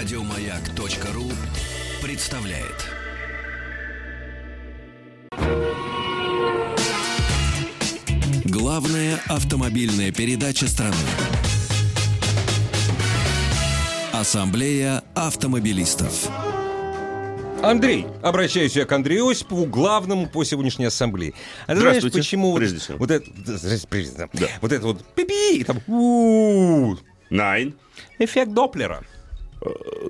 [0.00, 1.30] Радиомаяк.ру
[2.02, 2.86] представляет.
[8.46, 10.94] Главная автомобильная передача страны.
[14.14, 16.30] Ассамблея автомобилистов.
[17.62, 21.34] Андрей, обращаюсь я к Андрею Осипову, главному по сегодняшней ассамблее.
[21.66, 22.96] А ты знаешь, Здравствуйте, почему вот, прежде всего.
[22.96, 23.30] вот это.
[24.32, 24.48] Да.
[24.62, 25.76] вот это вот пи-пи, и там
[27.28, 27.74] Найн.
[28.18, 29.04] эффект Доплера.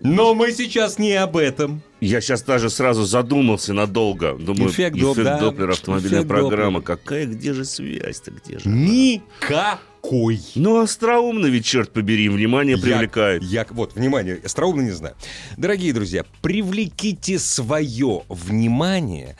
[0.02, 1.82] Но мы сейчас не об этом.
[2.00, 4.34] Я сейчас даже сразу задумался надолго.
[4.38, 5.38] Думаю, Эффект эффект, Доп- да.
[5.40, 6.80] Доплера, автомобильная Эффект программа.
[6.80, 6.96] Доплера.
[6.96, 8.68] Какая, где же связь-то, где же?
[8.68, 10.40] Никакой.
[10.54, 13.42] Ну, остроумно ведь, черт побери, внимание Я- привлекает.
[13.42, 15.14] Я, вот, внимание, остроумно не знаю.
[15.56, 19.36] Дорогие друзья, привлеките свое внимание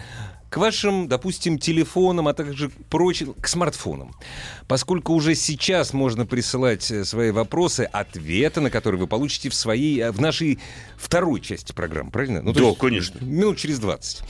[0.50, 4.14] к вашим, допустим, телефонам, а также прочим, к смартфонам.
[4.66, 10.00] Поскольку уже сейчас можно присылать э, свои вопросы, ответы на которые вы получите в своей,
[10.00, 10.58] э, в нашей
[10.96, 12.42] второй части программы, правильно?
[12.42, 13.24] Ну, Да, есть конечно.
[13.24, 14.22] Минут через 20.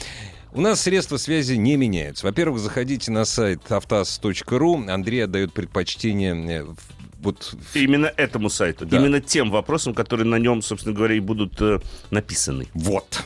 [0.52, 2.26] У нас средства связи не меняются.
[2.26, 4.84] Во-первых, заходите на сайт автаз.ру.
[4.88, 6.66] Андрей отдает предпочтение э,
[7.22, 8.98] вот Именно этому сайту, Да.
[8.98, 12.66] именно тем вопросам, которые на нем, собственно говоря, и будут э, написаны.
[12.74, 13.24] Вот.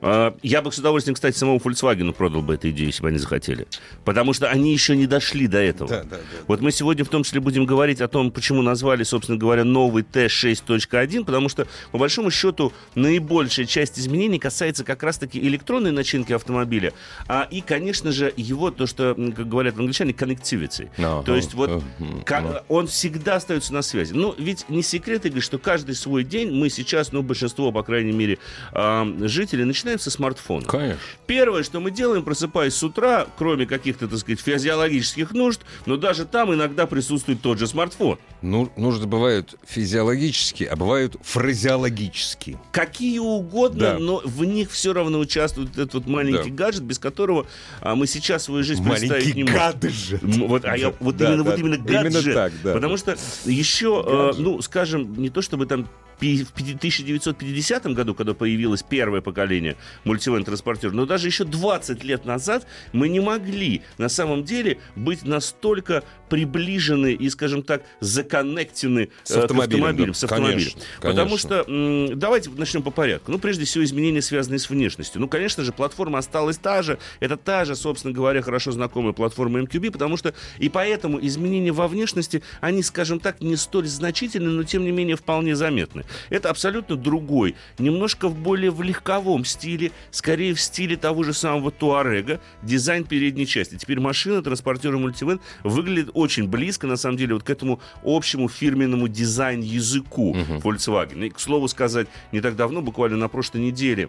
[0.00, 3.18] А, Я бы с удовольствием, кстати, самому Volkswagen продал бы эту идею, если бы они
[3.18, 3.66] захотели.
[4.04, 5.88] Потому что они еще не дошли до этого.
[5.90, 6.22] Да, да, да.
[6.46, 10.02] Вот мы сегодня в том числе будем говорить о том, почему назвали, собственно говоря, новый
[10.02, 16.92] Т6.1, потому что, по большому счету, наибольшая часть изменений касается как раз-таки электронной начинки автомобиля,
[17.28, 20.88] а, и, конечно же, его, то, что, как говорят англичане, connectivity.
[20.98, 21.22] Ага.
[21.24, 22.22] То есть вот Мгм.
[22.22, 24.12] ка- он всегда остается на связи.
[24.12, 28.12] Ну, ведь не секрет, Игорь, что каждый свой день мы сейчас, ну, большинство, по крайней
[28.12, 28.38] мере,
[28.72, 30.66] а, жителей начинаем со смартфона.
[30.66, 31.00] Конечно.
[31.26, 36.24] Первое, что мы делаем, просыпаясь с утра, кроме каких-то, так сказать, физиологических нужд, но даже
[36.24, 38.18] там иногда присутствует тот же смартфон.
[38.42, 42.58] Ну, нужды бывают физиологические, а бывают фразеологические.
[42.72, 43.98] Какие угодно, Да.
[43.98, 46.56] но в них все равно участвует этот вот маленький Да.
[46.66, 47.46] гаджет, без которого
[47.80, 49.58] а, мы сейчас свою жизнь представить Маленький не можем.
[49.58, 50.22] гаджет.
[50.22, 52.34] Вот, а я, вот Да, именно, да, вот именно именно гаджет.
[52.34, 52.74] так, да.
[52.74, 55.88] Потому что еще, э, ну, скажем, не то чтобы там
[56.20, 62.24] в пяти- 1950 году, когда появилось первое поколение мультивен транспортер, но даже еще 20 лет
[62.24, 69.32] назад мы не могли на самом деле быть настолько приближены и, скажем так, законнектены С
[69.32, 70.14] э, к автомобилем, автомобилям, да.
[70.14, 70.58] с автомобилем.
[70.58, 71.64] Конечно, Потому конечно.
[71.64, 73.32] что, давайте начнем по порядку.
[73.32, 75.20] Ну, прежде всего, изменения, связанные с внешностью.
[75.20, 76.98] Ну, конечно же, платформа осталась та же.
[77.18, 81.88] Это та же, собственно говоря, хорошо знакомая платформа MQB, потому что и поэтому изменения во
[81.88, 86.04] внешности, они, скажем так, не столь значительны, но, тем не менее, вполне заметны.
[86.30, 91.72] Это абсолютно другой, немножко в более в легковом стиле, скорее в стиле того же самого
[91.72, 93.76] Туарега, дизайн передней части.
[93.76, 98.48] Теперь машина, транспортер и мультивен выглядит очень близко, на самом деле, вот к этому общему
[98.48, 101.26] фирменному дизайн-языку Volkswagen.
[101.26, 104.08] И, к слову сказать, не так давно, буквально на прошлой неделе,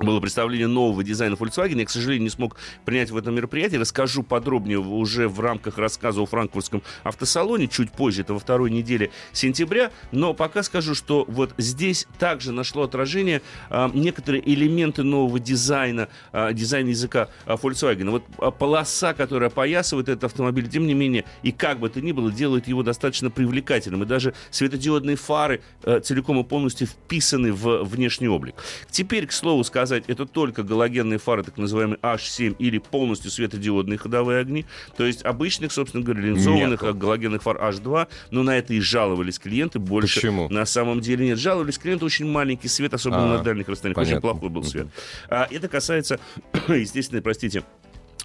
[0.00, 1.78] было представление нового дизайна Volkswagen.
[1.78, 3.76] Я, к сожалению, не смог принять в этом мероприятии.
[3.76, 9.10] Расскажу подробнее уже в рамках рассказа о франкфуртском автосалоне чуть позже, это во второй неделе
[9.32, 9.92] сентября.
[10.10, 16.52] Но пока скажу, что вот здесь также нашло отражение а, некоторые элементы нового дизайна, а,
[16.52, 18.10] дизайна языка а, Volkswagen.
[18.10, 22.32] Вот полоса, которая опоясывает этот автомобиль, тем не менее, и как бы то ни было,
[22.32, 24.02] делает его достаточно привлекательным.
[24.02, 28.56] И даже светодиодные фары э, целиком и полностью вписаны в внешний облик.
[28.90, 33.98] Теперь, к слову сказать, сказать, это только галогенные фары, так называемые H7 или полностью светодиодные
[33.98, 34.64] ходовые огни.
[34.96, 36.88] То есть обычных, собственно говоря, линзованных Нету.
[36.88, 40.16] а, галогенных фар H2, но на это и жаловались клиенты больше.
[40.20, 40.48] Почему?
[40.48, 41.38] На самом деле нет.
[41.38, 43.96] Жаловались клиенты очень маленький свет, особенно А, на дальних расстояниях.
[43.96, 44.16] понятно.
[44.16, 44.86] Очень плохой был свет.
[45.28, 46.18] А, это касается,
[46.68, 47.62] естественно, простите,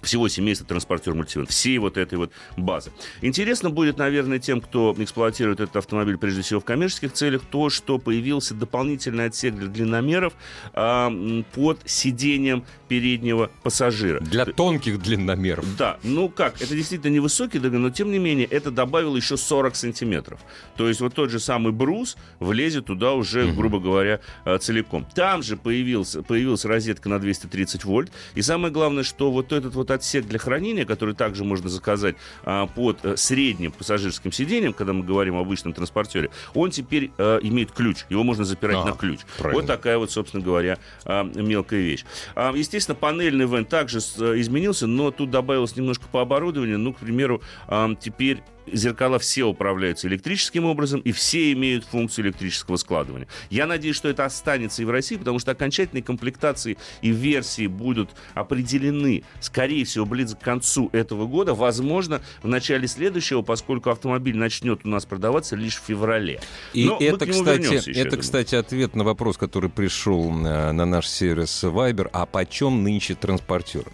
[0.02, 2.90] всего семейства транспортер мультивен, всей вот этой вот базы.
[3.22, 7.98] Интересно будет, наверное, тем, кто эксплуатирует этот автомобиль, прежде всего в коммерческих целях, то, что
[7.98, 10.32] появился дополнительный отсек для длинномеров
[10.72, 14.20] а, м, под сиденьем переднего пассажира.
[14.20, 15.64] Для тонких длинномеров.
[15.76, 19.76] Да, ну как, это действительно невысокий ДГ, но тем не менее это добавило еще 40
[19.76, 20.40] сантиметров.
[20.76, 25.06] То есть вот тот же самый брус влезет туда уже, грубо говоря, э, целиком.
[25.14, 28.10] Там же появился, появилась розетка на 230 вольт.
[28.34, 32.66] И самое главное, что вот этот вот отсек для хранения, который также можно заказать а,
[32.66, 37.72] под э, средним пассажирским сиденьем, когда мы говорим о обычном транспортере, он теперь э, имеет
[37.72, 38.04] ключ.
[38.08, 39.20] Его можно запирать А, на ключ.
[39.38, 39.60] правильно.
[39.60, 42.04] Вот такая вот, собственно говоря, а, мелкая вещь.
[42.34, 46.78] А, Естественно, панельный вен также с- э, изменился, но тут добавилось немножко по оборудованию.
[46.78, 52.76] Ну, к примеру, а, теперь зеркала все управляются электрическим образом, и все имеют функцию электрического
[52.76, 53.28] складывания.
[53.50, 58.10] Я надеюсь, что это останется и в России, потому что окончательные комплектации и версии будут
[58.34, 64.84] определены, скорее всего, ближе к концу этого года, возможно, в начале следующего, поскольку автомобиль начнет
[64.84, 66.40] у нас продаваться лишь в феврале.
[66.72, 70.30] И Но мы это, к нему кстати, еще, это, кстати, ответ на вопрос, который пришел
[70.30, 72.08] э, на наш сервис Viber.
[72.12, 73.84] А почем нынче транспортер?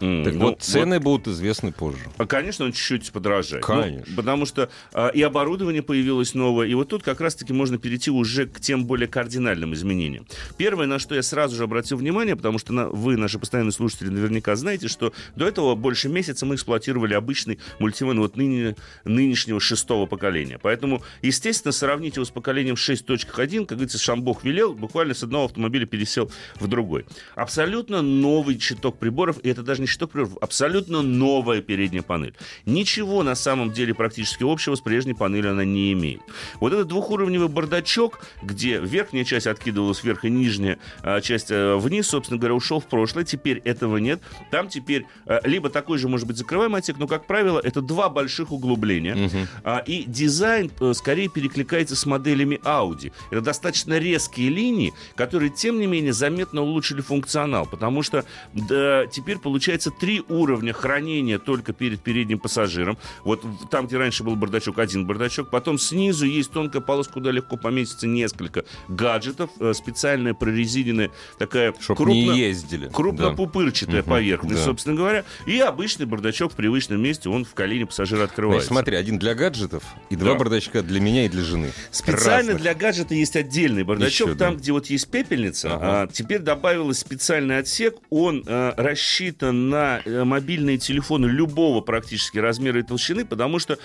[0.00, 2.00] М, Так ну, вот, цены будут известны позже.
[2.18, 3.64] А, Конечно, он чуть-чуть подорожает.
[3.64, 4.04] Конечно.
[4.08, 8.10] Ну, потому что а, и оборудование появилось новое, и вот тут как раз-таки можно перейти
[8.10, 10.26] уже к тем более кардинальным изменениям.
[10.58, 14.08] Первое, на что я сразу же обратил внимание, потому что на- вы, наши постоянные слушатели,
[14.08, 20.06] наверняка знаете, что до этого больше месяца мы эксплуатировали обычный мультивен вот ныне- нынешнего шестого
[20.06, 20.58] поколения.
[20.62, 25.86] Поэтому, естественно, сравнить его с поколением 6.1, как говорится, Шамбох велел, буквально с одного автомобиля
[25.86, 27.06] пересел в другой.
[27.34, 32.34] Абсолютно новый щиток приборов, и это даже не щиток приборов, абсолютно новая передняя панель.
[32.64, 36.20] Ничего на самом деле практически общего с прежней панелью она не имеет.
[36.60, 42.08] Вот этот двухуровневый бардачок, где верхняя часть откидывалась вверх и нижняя а, часть а, вниз,
[42.08, 43.24] собственно говоря, ушел в прошлое.
[43.24, 44.20] Теперь этого нет.
[44.50, 48.08] Там теперь а, либо такой же, может быть, закрываемый отсек, но, как правило, это два
[48.08, 49.30] больших углубления.
[49.64, 53.12] А, и дизайн э, скорее перекликается с моделями Audi.
[53.30, 58.24] Это достаточно резкие линии, которые, тем не менее, заметно улучшили функционал, потому что
[58.54, 62.98] да, теперь получается три уровня хранения только перед передним пассажиром.
[63.24, 65.50] Вот там, где раньше был бардачок, один бардачок.
[65.50, 69.50] Потом снизу есть тонкая полоска, куда легко поместится несколько гаджетов.
[69.60, 72.88] э, Специальная прорезиненная такая Чтоб крупно- не ездили.
[72.92, 74.64] крупнопупырчатая Мгм, поверхность, да.
[74.64, 75.24] собственно говоря.
[75.46, 78.68] И обычный бардачок в привычном месте, он в колене пассажира Значит, открывается.
[78.68, 80.38] смотри, один для гаджетов и два Да.
[80.38, 81.72] бардачка для меня и для жены.
[81.90, 82.60] Специально Разных.
[82.60, 84.60] для гаджета есть отдельный бардачок, Еще, там, да.
[84.60, 85.74] где вот есть пепельница.
[85.74, 86.02] Ага.
[86.02, 87.96] а, теперь добавилось специальный отсек.
[88.10, 93.78] Он а, рассчитан на э, мобильные телефоны любого практически размера и толщины, потому что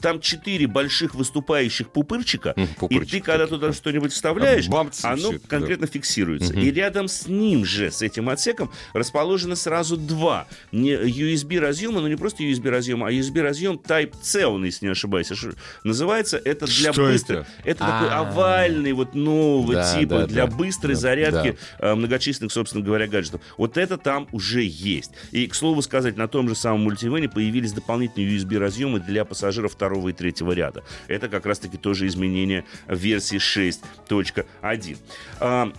[0.00, 3.72] там четыре больших выступающих пупырчика, М, и пупырчики ты, когда туда да.
[3.72, 5.48] что-нибудь вставляешь, бамц, и оно всё это, да.
[5.48, 6.54] конкретно фиксируется.
[6.54, 12.08] И рядом с ним же, с этим отсеком, расположено сразу два не USB разъема, но
[12.08, 15.30] не просто USB разъем, а USB разъем Type-C, он, если не ошибаюсь.
[15.84, 17.38] Называется это для Что быстрой.
[17.40, 17.48] это?
[17.64, 18.20] Это такой А.
[18.20, 20.56] овальный, вот нового Да, типа да, для да.
[20.56, 23.40] быстрой Да, зарядки э, многочисленных, собственно говоря, гаджетов.
[23.56, 25.10] Вот это там уже есть.
[25.32, 30.08] И, к слову сказать, на том же самом мультивене появились дополнительные USB-разъемы для пассажиров второго
[30.08, 30.82] и третьего ряда.
[31.06, 35.72] Это как раз-таки тоже изменение версии 6.1.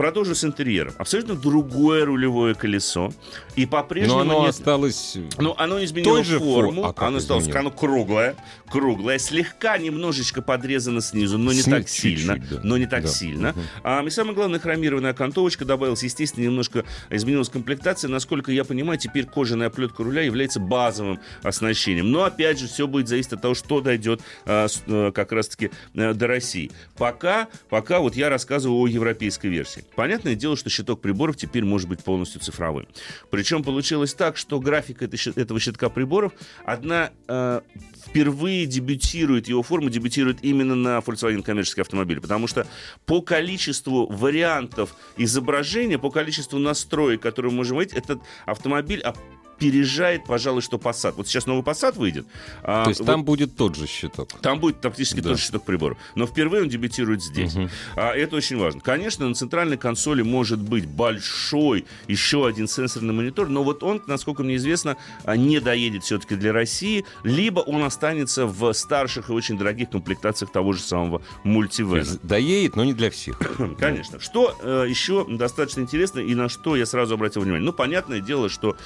[0.00, 0.94] А, Продолжу с интерьером.
[0.98, 3.12] Абсолютно другое рулевое колесо.
[3.54, 4.50] И по-прежнему Но оно нет...
[4.50, 5.18] осталось...
[5.38, 7.60] Ну, оно не изменило Той же форму, фор- а оно стало изменило?
[7.60, 8.34] оно круглое,
[8.70, 12.60] круглое, слегка немножечко подрезано снизу, но не Сни- так сильно, да.
[12.64, 13.08] но не так Да.
[13.08, 13.54] сильно.
[13.82, 18.08] А, и самое главное, хромированная окантовочка добавилась, естественно, немножко изменилась комплектация.
[18.08, 22.10] Насколько я понимаю, теперь кожаная оплетка руля является базовым оснащением.
[22.10, 25.70] Но, опять же, все будет зависеть от того, что дойдет а, с- э, как раз-таки
[25.94, 26.70] э, до России.
[26.96, 29.84] Пока, пока вот я рассказываю о европейской версии.
[29.96, 32.86] Понятное дело, что щиток приборов теперь может быть полностью цифровым.
[33.30, 36.32] Причем получилось так, что щит- этого щитка приборов,
[36.64, 37.60] одна э,
[38.06, 42.66] впервые дебютирует, его форма дебютирует именно на Volkswagen коммерческий автомобиль, потому что
[43.06, 49.02] по количеству вариантов изображения, по количеству настроек, которые мы можем видеть, этот автомобиль
[49.60, 51.14] опережает, пожалуй, что Passat.
[51.16, 52.26] Вот сейчас новый Passat выйдет.
[52.62, 54.28] А, То есть вот, там будет тот же щиток?
[54.40, 55.30] Там будет практически да.
[55.30, 55.98] тот же щиток прибора.
[56.14, 57.54] Но впервые он дебютирует здесь.
[57.54, 57.68] Угу.
[57.96, 58.80] А, это очень важно.
[58.80, 64.42] Конечно, на центральной консоли может быть большой еще один сенсорный монитор, но вот он, насколько
[64.42, 69.58] мне известно, а, не доедет все-таки для России, либо он останется в старших и очень
[69.58, 72.18] дорогих комплектациях того же самого мультивена.
[72.22, 73.38] Доедет, но не для всех.
[73.78, 74.20] Конечно.
[74.20, 77.64] Что э, еще достаточно интересно и на что я сразу обратил внимание?
[77.64, 78.76] Ну, понятное дело, что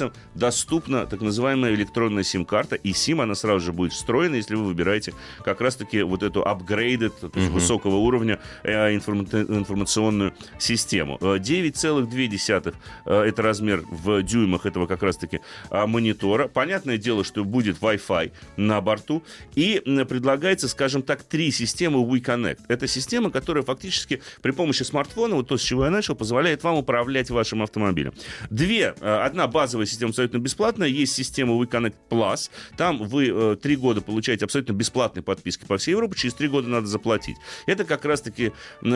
[0.00, 4.64] европейцам доступна так называемая электронная сим-карта, и сим она сразу же будет встроена, если вы
[4.64, 5.12] выбираете
[5.44, 7.52] как раз-таки вот эту upgraded, то есть uh-huh.
[7.52, 11.18] высокого уровня э, информа- информационную систему.
[11.20, 12.74] 9,2
[13.06, 15.40] э, это размер в дюймах этого как раз-таки
[15.70, 16.48] э, монитора.
[16.48, 19.22] Понятное дело, что будет Wi-Fi на борту,
[19.54, 22.60] и предлагается, скажем так, три системы WeConnect.
[22.68, 26.76] Это система, которая фактически при помощи смартфона, вот то, с чего я начал, позволяет вам
[26.76, 28.12] управлять вашим автомобилем.
[28.50, 28.94] Две.
[29.00, 32.50] Э, одна базовая система абсолютно бесплатная, есть система WeConnect Plus.
[32.76, 36.68] Там вы э, три года получаете абсолютно бесплатные подписки по всей Европе, через три года
[36.68, 37.36] надо заплатить.
[37.66, 38.52] Это как раз-таки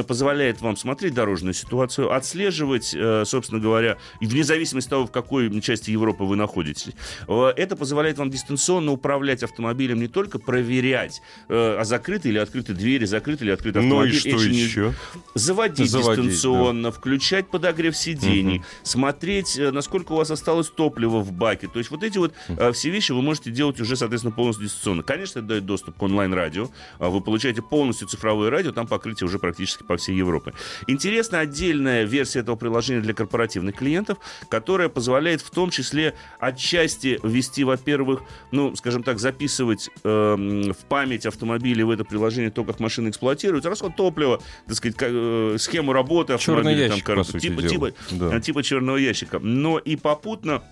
[0.06, 5.60] позволяет вам смотреть дорожную ситуацию, отслеживать, э, собственно говоря, вне зависимости от того, в какой
[5.60, 6.92] части Европы вы находитесь.
[7.28, 13.44] Это позволяет вам дистанционно управлять автомобилем, не только проверять, а закрыты или открыты двери, закрыты
[13.44, 14.12] или открыты автомобиль.
[14.12, 14.94] Ну и что еще?
[15.34, 16.96] Заводить, Заводить дистанционно, да.
[16.96, 18.64] включать подогрев сидений, угу.
[18.82, 21.66] смотреть, насколько у вас осталось топлива в баке.
[21.66, 25.02] То есть вот эти вот э, все вещи вы можете делать уже, соответственно, полностью дистанционно.
[25.02, 26.68] Конечно, это дает доступ к онлайн-радио.
[26.98, 30.52] А вы получаете полностью цифровое радио, там покрытие уже практически по всей Европе.
[30.86, 34.18] Интересна отдельная версия этого приложения для корпоративных клиентов,
[34.50, 38.20] которая позволяет в том числе отчасти ввести, во-первых,
[38.52, 40.34] ну, скажем так, записывать э,
[40.78, 45.08] в память автомобиля в это приложение то, как машина эксплуатируется, расход топлива, так сказать, как,
[45.10, 46.64] э, схему работы автомобиля.
[46.64, 48.40] Черный ящик, там, по типа, типа, да.
[48.40, 49.38] типа черного ящика.
[49.38, 50.62] Но и попутно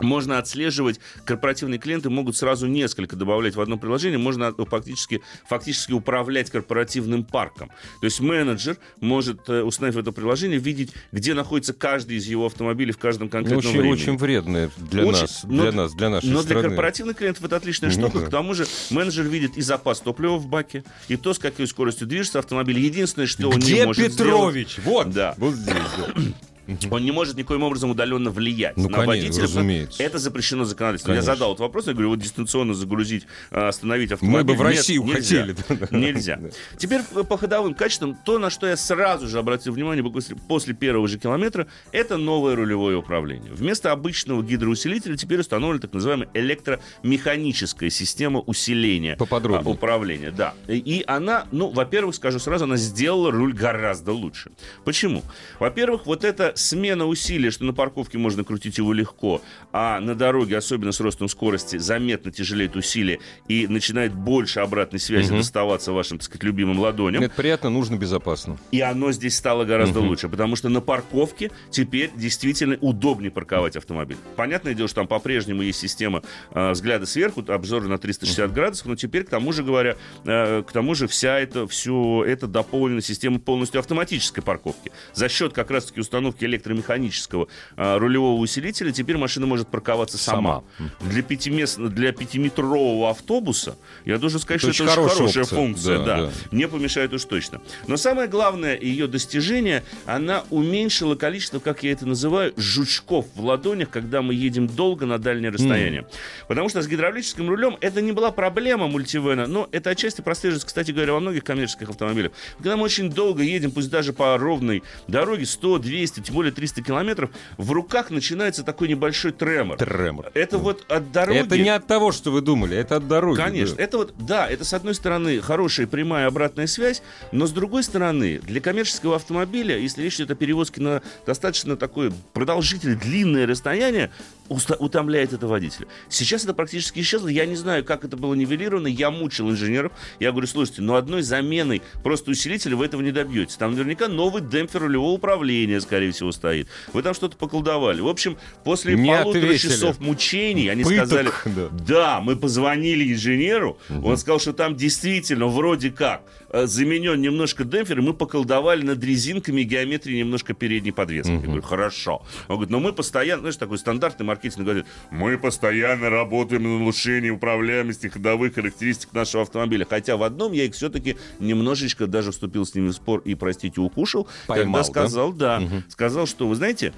[0.00, 6.50] можно отслеживать, корпоративные клиенты могут сразу несколько добавлять в одно приложение, можно фактически, фактически управлять
[6.50, 7.68] корпоративным парком.
[8.00, 12.92] То есть менеджер может, э, установив это приложение, видеть, где находится каждый из его автомобилей
[12.92, 13.92] в каждом конкретном ну, очень, времени.
[13.94, 16.60] Очень вредное для очень, нас, для но, нас, для нашей Но страны.
[16.60, 18.26] для корпоративных клиентов это отличная ну штука.
[18.26, 22.06] К тому же менеджер видит и запас топлива в баке, и то, с какой скоростью
[22.06, 22.78] движется автомобиль.
[22.78, 24.72] Единственное, что он где не может Петрович?
[24.72, 24.86] сделать...
[24.86, 25.34] Вот, да.
[25.38, 25.74] вот здесь.
[26.90, 29.42] Он не может никоим образом удаленно влиять ну, на конечно, водителя.
[29.44, 30.02] Разумеется.
[30.02, 31.14] Это запрещено законодательством.
[31.14, 31.30] Конечно.
[31.30, 34.38] Я задал этот вопрос, я говорю, вот дистанционно загрузить, а, остановить автомобиль.
[34.38, 35.56] Мы бы в Россию Нет, хотели.
[35.90, 36.40] Нельзя.
[36.76, 40.04] Теперь по ходовым качествам, то, на что я сразу же обратил внимание
[40.48, 43.52] после первого же километра, это новое рулевое управление.
[43.52, 49.72] Вместо обычного гидроусилителя теперь установлена так называемая электромеханическая система усиления Поподробнее.
[49.74, 50.30] управления.
[50.30, 50.54] Да.
[50.68, 54.50] И она, ну, во-первых, скажу сразу, она сделала руль гораздо лучше.
[54.84, 55.22] Почему?
[55.58, 60.14] Во-первых, вот эта смена усилий усилие, что на парковке можно крутить его легко, а на
[60.14, 65.38] дороге, особенно с ростом скорости, заметно тяжелеет усилие и начинает больше обратной связи угу.
[65.38, 67.22] доставаться вашим, так сказать, любимым ладоням.
[67.22, 68.58] Это приятно, нужно, безопасно.
[68.70, 70.08] И оно здесь стало гораздо угу.
[70.08, 74.16] лучше, потому что на парковке теперь действительно удобнее парковать автомобиль.
[74.36, 76.22] Понятное дело, что там по-прежнему есть система
[76.52, 80.72] э, взгляда сверху, обзор на 360 градусов, но теперь, к тому же говоря, э, к
[80.72, 84.92] тому же вся это, все это дополнена система полностью автоматической парковки.
[85.12, 90.62] За счет как раз-таки установки электромеханической электрического а, рулевого усилителя, теперь машина может парковаться сама.
[90.78, 90.90] сама.
[91.00, 91.78] Для, пятимест...
[91.78, 95.44] для пятиметрового автобуса, я должен сказать, это что это очень хорошая опция.
[95.44, 95.98] функция.
[95.98, 96.16] Да, да.
[96.26, 96.32] Да.
[96.52, 97.60] Не помешает уж точно.
[97.86, 103.90] Но самое главное ее достижение, она уменьшила количество, как я это называю, жучков в ладонях,
[103.90, 106.02] когда мы едем долго на дальнее расстояние.
[106.02, 106.06] Mm.
[106.48, 110.92] Потому что с гидравлическим рулем это не была проблема мультивена, но это отчасти прослеживается, кстати
[110.92, 112.32] говоря, во многих коммерческих автомобилях.
[112.56, 116.82] Когда мы очень долго едем, пусть даже по ровной дороге, 100, 200, тем более 300
[116.82, 119.78] километров, в руках начинается такой небольшой тремор.
[119.78, 120.30] Тремор.
[120.34, 121.38] Это вот от дороги...
[121.38, 123.38] Это не от того, что вы думали, это от дороги.
[123.38, 123.76] Конечно.
[123.76, 123.82] Да.
[123.82, 127.02] Это вот, да, это с одной стороны хорошая прямая обратная связь,
[127.32, 132.12] но с другой стороны, для коммерческого автомобиля, если речь идет о перевозке на достаточно такое
[132.34, 134.10] продолжительное, длинное расстояние,
[134.48, 135.88] утомляет это водителя.
[136.08, 137.28] Сейчас это практически исчезло.
[137.28, 138.86] Я не знаю, как это было нивелировано.
[138.86, 139.92] Я мучил инженеров.
[140.20, 143.56] Я говорю, слушайте, но одной заменой просто усилителя вы этого не добьетесь.
[143.56, 146.68] Там наверняка новый демпфер рулевого управления, скорее всего, стоит.
[146.92, 148.00] Вы там что-то поколдовали.
[148.00, 149.70] В общем, после не полутора ответили.
[149.70, 151.68] часов мучений они Пыток, сказали, да.
[151.70, 153.78] да, мы позвонили инженеру.
[153.88, 154.08] Угу.
[154.08, 159.62] Он сказал, что там действительно вроде как заменен немножко демпфер, и мы поколдовали над резинками
[159.62, 161.30] и геометрией немножко передней подвески.
[161.30, 162.22] Я говорю, хорошо.
[162.48, 167.34] Он говорит, но мы постоянно, знаешь, такой стандартный маркетинг говорит, мы постоянно работаем над улучшением
[167.34, 169.86] управляемости ходовых характеристик нашего автомобиля.
[169.88, 173.80] Хотя в одном я их все-таки немножечко даже вступил с ними в спор и, простите,
[173.80, 174.28] укушал.
[174.46, 176.92] Поймал, когда сказал, да, сказал, что, вы знаете,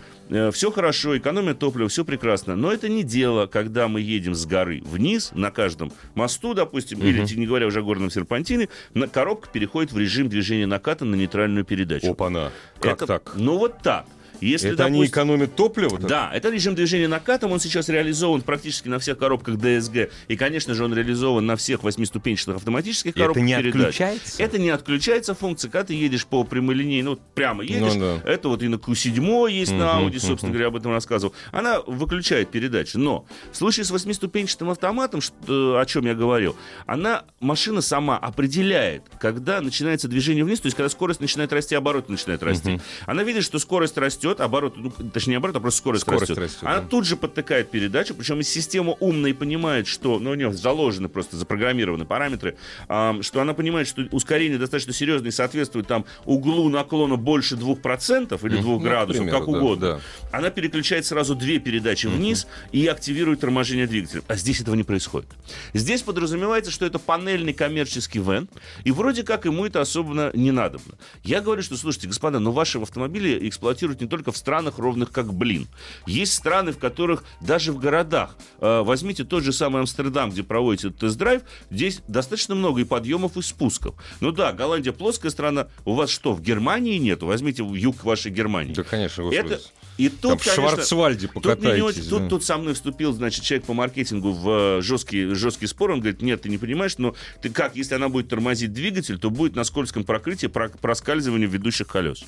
[0.53, 4.83] все хорошо, экономия топлива, все прекрасно, но это не дело, когда мы едем с горы
[4.85, 9.93] вниз на каждом мосту, допустим, или, не говоря уже о горном серпантине, на, коробка переходит
[9.93, 12.11] в режим движения наката на нейтральную передачу.
[12.11, 12.51] Опа-на.
[12.81, 13.33] Как Это- так?
[13.37, 14.07] Ну вот так.
[14.41, 15.99] Если, Это они допустим, экономят топливо?
[15.99, 20.75] да, это режим движения накатом, он сейчас реализован практически на всех коробках DSG, и, конечно
[20.75, 23.75] же, он реализован на всех восьмиступенчатых автоматических Это коробках не передач.
[24.01, 24.43] отключается?
[24.43, 28.31] Это не отключается функция, когда ты едешь по прямолинейной, ну, прямо едешь, Ну да.
[28.31, 32.51] это вот и на Q7 есть на Audi, собственно говоря, об этом рассказывал, она выключает
[32.51, 38.19] передачи, но в случае с восьмиступенчатым автоматом, что- о чем я говорил, она, машина сама
[38.19, 42.81] определяет, когда начинается движение вниз, то есть когда скорость начинает расти, обороты начинают расти.
[43.07, 46.39] Она видит, что скорость растет, оборот, ну, точнее, не оборот, а просто скорость, Скорость растет.
[46.39, 46.87] растет, Она да.
[46.87, 51.37] тут же подтыкает передачу, причем система умная и понимает, что, ну, у нее заложены просто,
[51.37, 52.57] запрограммированы параметры,
[52.89, 58.39] ам, что она понимает, что ускорение достаточно серьезное и соответствует там углу наклона больше 2%
[58.47, 59.87] или 2 ну, градусов, как да, угодно.
[59.87, 60.01] да.
[60.39, 64.23] Она переключает сразу две передачи вниз и активирует торможение двигателя.
[64.29, 65.29] А здесь этого не происходит.
[65.75, 68.49] Здесь подразумевается, что это панельный коммерческий вен,
[68.85, 70.95] и вроде как ему это особенно не надобно.
[71.23, 75.33] Я говорю, что, слушайте, господа, но ваши автомобили эксплуатируют не только в странах, ровных как
[75.33, 75.69] блин.
[76.07, 80.91] Есть страны, в которых даже в городах, э, возьмите тот же самый Амстердам, где проводите
[80.91, 83.95] тест-драйв, здесь достаточно много и подъемов, и спусков.
[84.21, 85.69] Ну да, Голландия плоская страна.
[85.85, 87.27] У вас что, в Германии нету?
[87.27, 88.75] Возьмите юг вашей Германии.
[88.75, 89.47] Да, конечно, господи.
[89.55, 89.61] Это,
[89.97, 92.29] и тут, Там в конечно, Шварцвальде тут, очень- тут, да.
[92.29, 95.91] тут со мной вступил, значит, человек по маркетингу в э, жесткий, жесткий спор.
[95.91, 99.31] Он говорит, нет, ты не понимаешь, но ты как, если она будет тормозить двигатель, то
[99.31, 102.25] будет на скользком прокрытии про- проскальзывание ведущих колес.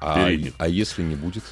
[0.00, 1.44] А, а если не будет?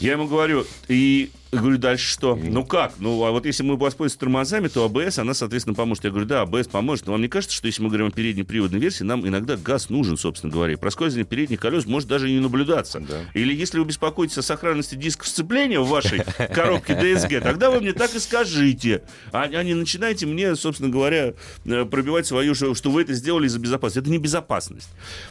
[0.00, 1.30] Я ему говорю, и
[1.60, 2.36] говорю, дальше что?
[2.36, 2.94] Ну как?
[2.98, 6.04] Ну, а вот если мы воспользуемся тормозами, то АБС, она, соответственно, поможет.
[6.04, 7.06] Я говорю, да, АБС поможет.
[7.06, 9.90] Но вам не кажется, что если мы говорим о передней приводной версии, нам иногда газ
[9.90, 10.74] нужен, собственно говоря.
[10.74, 13.00] И Проскальзывание передних колес может даже не наблюдаться.
[13.00, 13.20] Да.
[13.34, 16.22] Или если вы беспокоитесь о сохранности дисков сцепления в вашей
[16.54, 19.02] коробке DSG, тогда вы мне так и скажите.
[19.32, 21.34] А, а не начинайте мне, собственно говоря,
[21.64, 23.98] э, пробивать свою, что, что вы это сделали из-за безопасности.
[24.00, 24.88] Это не безопасность.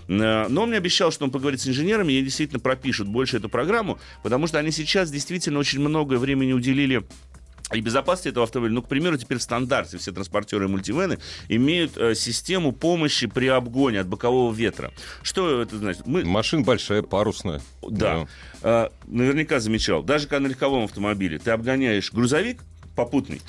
[0.08, 3.50] Э, Но он мне обещал, что он поговорит с инженерами, и действительно пропишут больше эту
[3.50, 7.04] программу, потому что они сейчас действительно очень много времени уделили
[7.72, 8.76] и безопасности этого автомобиля.
[8.76, 11.18] Ну, к примеру, теперь в стандарте все транспортеры и мультивены
[11.50, 14.92] имеют э, систему помощи при обгоне от бокового ветра.
[15.24, 16.06] Что это значит?
[16.06, 17.62] Мы, Машина большая, парусная.
[17.82, 18.28] да.
[18.62, 20.04] Э, наверняка замечал.
[20.04, 22.62] Даже когда на легковом автомобиле ты обгоняешь грузовик
[22.96, 23.42] попутный,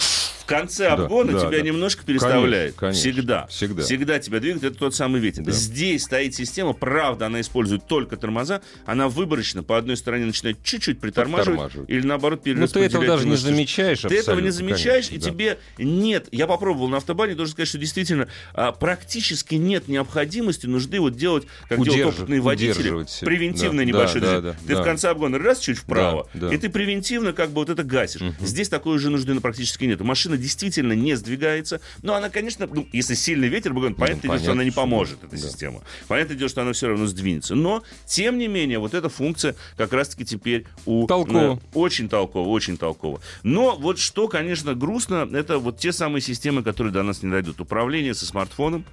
[0.45, 1.61] в конце Да, обгона да, тебя да.
[1.63, 2.75] немножко переставляет.
[2.75, 3.01] Конечно, конечно.
[3.01, 3.47] Всегда.
[3.47, 3.83] Всегда.
[3.83, 4.65] Всегда тебя двигает.
[4.65, 5.43] Это тот самый ветер.
[5.43, 5.53] Да.
[5.53, 6.73] Здесь стоит система.
[6.75, 8.61] Правда, она использует только тормоза.
[8.85, 11.73] Она выборочно по одной стороне начинает чуть-чуть притормаживать.
[11.89, 15.19] Или наоборот Ну, ты перераспределять этого даже не замечаешь Ты этого не замечаешь, конечно, и
[15.19, 15.31] да.
[15.31, 16.29] тебе нет.
[16.31, 21.45] Я попробовал на автобане, должен сказать, что действительно а, практически нет необходимости, нужды вот делать,
[21.69, 24.53] как делают Удерживать- опытные водители, превентивное Да, небольшое да, движение.
[24.53, 24.81] да, Ты да.
[24.83, 26.55] в конце обгона раз чуть вправо, Да, да.
[26.55, 28.21] и ты превентивно как бы вот это гасишь.
[28.41, 30.01] Здесь такой уже нужды ну, практически нет.
[30.01, 34.47] Машина действительно не сдвигается, но она, конечно, ну, если сильный ветер, обгон, понятно, дело, что
[34.47, 35.37] понятно, она не поможет, эта Да.
[35.39, 35.83] система.
[36.09, 37.55] Понятное дело, что она все равно сдвинется.
[37.55, 41.07] Но, тем не менее, вот эта функция как раз-таки теперь у...
[41.07, 41.55] Толково.
[41.55, 43.21] э, очень толково, очень толково.
[43.43, 47.61] Но вот что, конечно, грустно, это вот те самые системы, которые до нас не дойдут.
[47.61, 48.85] Управление со смартфоном,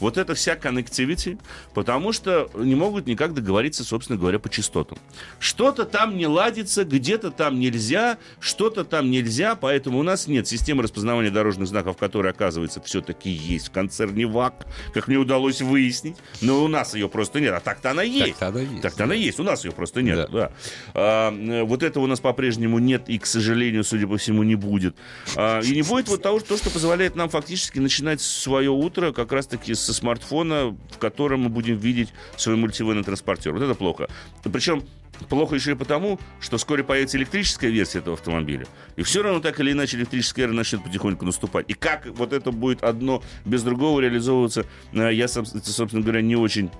[0.00, 1.38] вот это вся connectivity,
[1.74, 4.98] потому что не могут никак договориться, собственно говоря, по частотам.
[5.38, 10.82] Что-то там не ладится, где-то там нельзя, что-то там нельзя, поэтому у нас нет системы
[10.82, 16.16] распознавания дорожных знаков, которая, оказывается, все-таки есть в концерне ВАК, как мне удалось выяснить.
[16.40, 18.38] Но у нас ее просто нет, а так-то она есть.
[18.38, 20.16] Так-то она есть, Так-то она есть, у нас ее просто нет.
[20.16, 20.26] Да.
[20.28, 20.52] Да.
[20.94, 24.54] А, э, вот этого у нас по-прежнему нет и, к сожалению, судя по всему, не
[24.54, 24.96] будет.
[25.36, 29.32] А, и не будет вот того, то, что позволяет нам фактически начинать свое утро как
[29.32, 33.52] раз-таки со смартфона, в котором мы будем видеть свой мультивенный транспортер.
[33.52, 34.08] Вот это плохо.
[34.42, 34.82] Причем
[35.28, 38.66] Плохо еще и потому, что вскоре появится электрическая версия этого автомобиля.
[38.96, 41.64] И все равно так или иначе электрическая эра начнет потихоньку наступать.
[41.68, 46.36] И как вот это будет одно без другого реализовываться, э, я, соб- собственно говоря, не
[46.36, 46.70] очень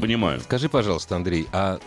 [0.00, 0.40] понимаю.
[0.40, 1.80] Скажи, пожалуйста, Андрей, а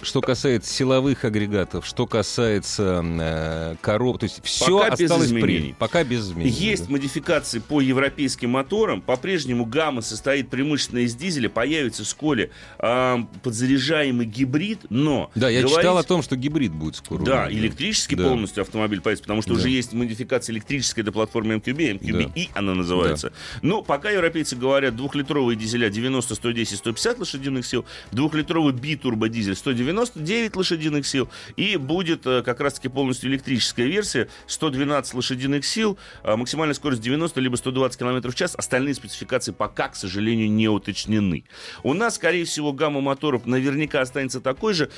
[0.00, 5.60] что касается силовых агрегатов, что касается э, коров, то есть все Пока без осталось изменений.
[5.68, 5.72] при.
[5.78, 6.50] Пока без изменений.
[6.52, 6.92] Есть да.
[6.92, 9.00] модификации по европейским моторам.
[9.02, 11.48] По-прежнему гамма состоит преимущественно из дизеля.
[11.48, 15.30] Появится вскоре а, подзаряжаемый гибрид, но...
[15.34, 17.22] Да, я говорить- читал о том, что гибрид будет скоро.
[17.24, 18.28] Да, электрический Да.
[18.28, 19.60] полностью автомобиль появится, потому что Да.
[19.60, 22.58] уже есть модификация электрическая для платформы MQB, MQB Да.
[22.58, 23.32] она называется.
[23.62, 29.56] Но пока европейцы говорят двухлитровые дизеля 90, 110, 150 лошадиных сил, двухлитровый битурбодизель
[29.92, 36.36] 199 лошадиных сил, и будет э, как раз-таки полностью электрическая версия 112 лошадиных сил, а
[36.36, 38.54] максимальная скорость 90 либо 120 км в час.
[38.56, 41.44] Остальные спецификации пока, к сожалению, не уточнены.
[41.82, 44.90] У нас, скорее всего, гамма моторов наверняка останется такой же.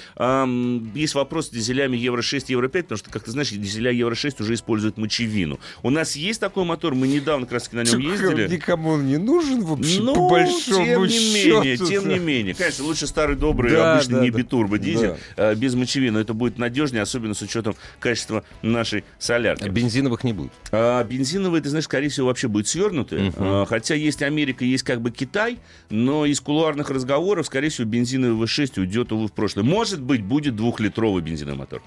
[0.95, 4.97] Есть вопрос с дизелями Евро-6, Евро-5, потому что, как ты знаешь, дизеля Евро-6 уже используют
[4.99, 5.59] мочевину.
[5.83, 8.49] У нас есть такой мотор, мы недавно как раз на нем ездили.
[8.49, 11.87] Никому он не нужен, вообще, Ну, по большому тем не менее, счету.
[11.89, 12.55] тем не менее.
[12.55, 14.39] Конечно, лучше старый добрый, Да, обычный да, не да.
[14.39, 15.51] битурбо дизель, Да.
[15.51, 16.19] а, без мочевины.
[16.19, 19.65] Это будет надежнее, особенно с учетом качества нашей солярки.
[19.65, 20.53] А Бензиновых не будет.
[20.73, 23.33] А, бензиновые, ты знаешь, скорее всего, вообще будет свернуты.
[23.37, 25.59] А, хотя есть Америка, есть как бы Китай,
[25.91, 29.65] но из кулуарных разговоров, скорее всего, бензиновый V6 уйдет, увы, в прошлое.
[29.65, 31.83] Может быть, будет двухлитровый бензиновый мотор.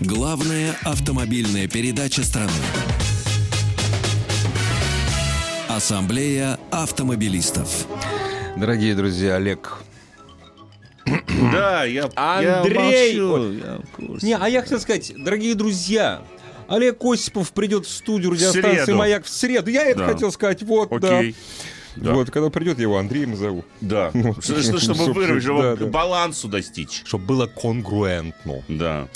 [0.00, 2.50] Главная автомобильная передача страны.
[5.68, 7.86] Ассамблея автомобилистов.
[8.56, 9.78] Дорогие друзья, Олег.
[11.52, 13.14] Да, я, Андрей!
[13.16, 14.26] я молчу, я в курсе.
[14.26, 16.22] Не, а я хотел сказать, дорогие друзья,
[16.68, 18.98] Олег Осипов придет в студию радиостанции среду.
[18.98, 19.70] «Маяк» в среду.
[19.70, 20.06] Я это Да.
[20.06, 21.32] хотел сказать, вот, Окей.
[21.32, 21.38] да.
[21.96, 22.12] Да.
[22.14, 23.64] Вот, когда придет, я его Андреем назову.
[23.80, 24.10] Да.
[24.40, 25.84] Что- что- Чтобы Собственно, выровнять, чтобы да, да.
[25.84, 27.02] к балансу достичь.
[27.04, 28.64] Чтобы было конгруентно.
[28.66, 29.06] Да.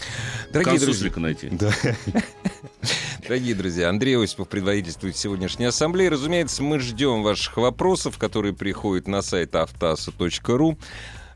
[0.53, 1.49] Дорогие друзья, найти.
[1.51, 1.73] Да.
[3.23, 6.07] Дорогие друзья, Андрей Осипов предводительствует сегодняшней ассамблеи.
[6.07, 10.79] Разумеется, мы ждем ваших вопросов, которые приходят на сайт автоаса.ру.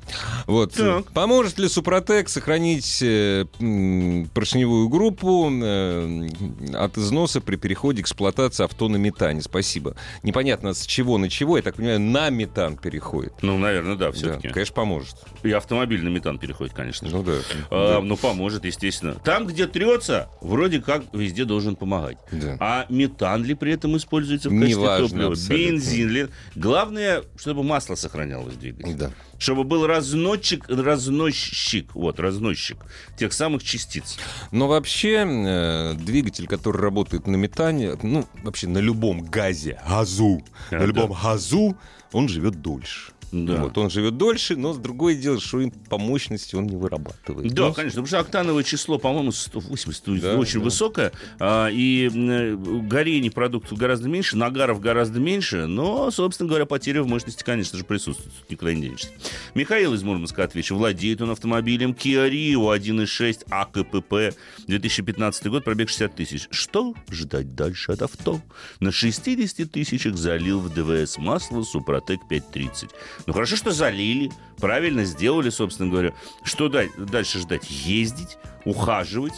[0.47, 0.73] Вот.
[0.75, 1.07] Так.
[1.13, 3.45] Поможет ли Супротек сохранить э,
[4.35, 6.29] поршневую группу э,
[6.75, 9.43] от износа при переходе эксплуатации авто на метане?
[9.43, 9.97] Спасибо.
[10.23, 13.33] Непонятно, с чего на чего, я так понимаю, на метан переходит.
[13.43, 14.49] Ну, наверное, да, Да, все-таки.
[14.49, 15.17] конечно, поможет.
[15.43, 17.17] И автомобиль на метан переходит, конечно же.
[17.17, 17.33] Ну да.
[17.71, 19.15] А, ну, поможет, естественно.
[19.25, 22.19] Там, где трется, вроде как везде должен помогать.
[22.31, 22.57] Да.
[22.61, 25.33] А метан ли при этом используется в качестве Неважно топлива?
[25.33, 25.57] абсолютно.
[25.73, 26.29] Бензин ли?
[26.55, 28.95] Главное, чтобы масло сохранялось в двигателе.
[28.95, 29.11] Да.
[29.39, 32.79] Чтобы был разносчик, разносчик, вот, разносчик
[33.19, 34.19] тех самых частиц.
[34.51, 40.75] Но вообще э, двигатель, который работает на метане, ну, вообще на любом газе, газу, А,
[40.75, 40.87] на да.
[40.87, 41.77] любом газу,
[42.13, 43.13] он живет дольше.
[43.33, 43.63] Да.
[43.63, 47.53] Вот, он живет дольше, но с другое дело, что им по мощности он не вырабатывает.
[47.53, 50.65] Да, Ну, конечно, потому что октановое число, по-моему, 180, то есть Да, очень да.
[50.65, 57.03] высокое, а, и э, горений продуктов гораздо меньше, нагаров гораздо меньше, но, собственно говоря, потеря
[57.03, 59.09] в мощности, конечно же, присутствует, никуда не денешься.
[59.55, 64.37] Михаил из Мурманска отвечу, владеет он автомобилем Kia Rio 1.6 АКПП,
[64.67, 66.49] 2015 год, пробег 60 тысяч.
[66.51, 68.41] Что ждать дальше от авто?
[68.81, 72.91] На 60 тысячах залил в ДВС масло Супротек 530.
[73.25, 76.13] Ну хорошо, что залили, правильно сделали, собственно говоря.
[76.43, 77.71] Что да- дальше ждать?
[77.71, 79.35] Ездить, ухаживать,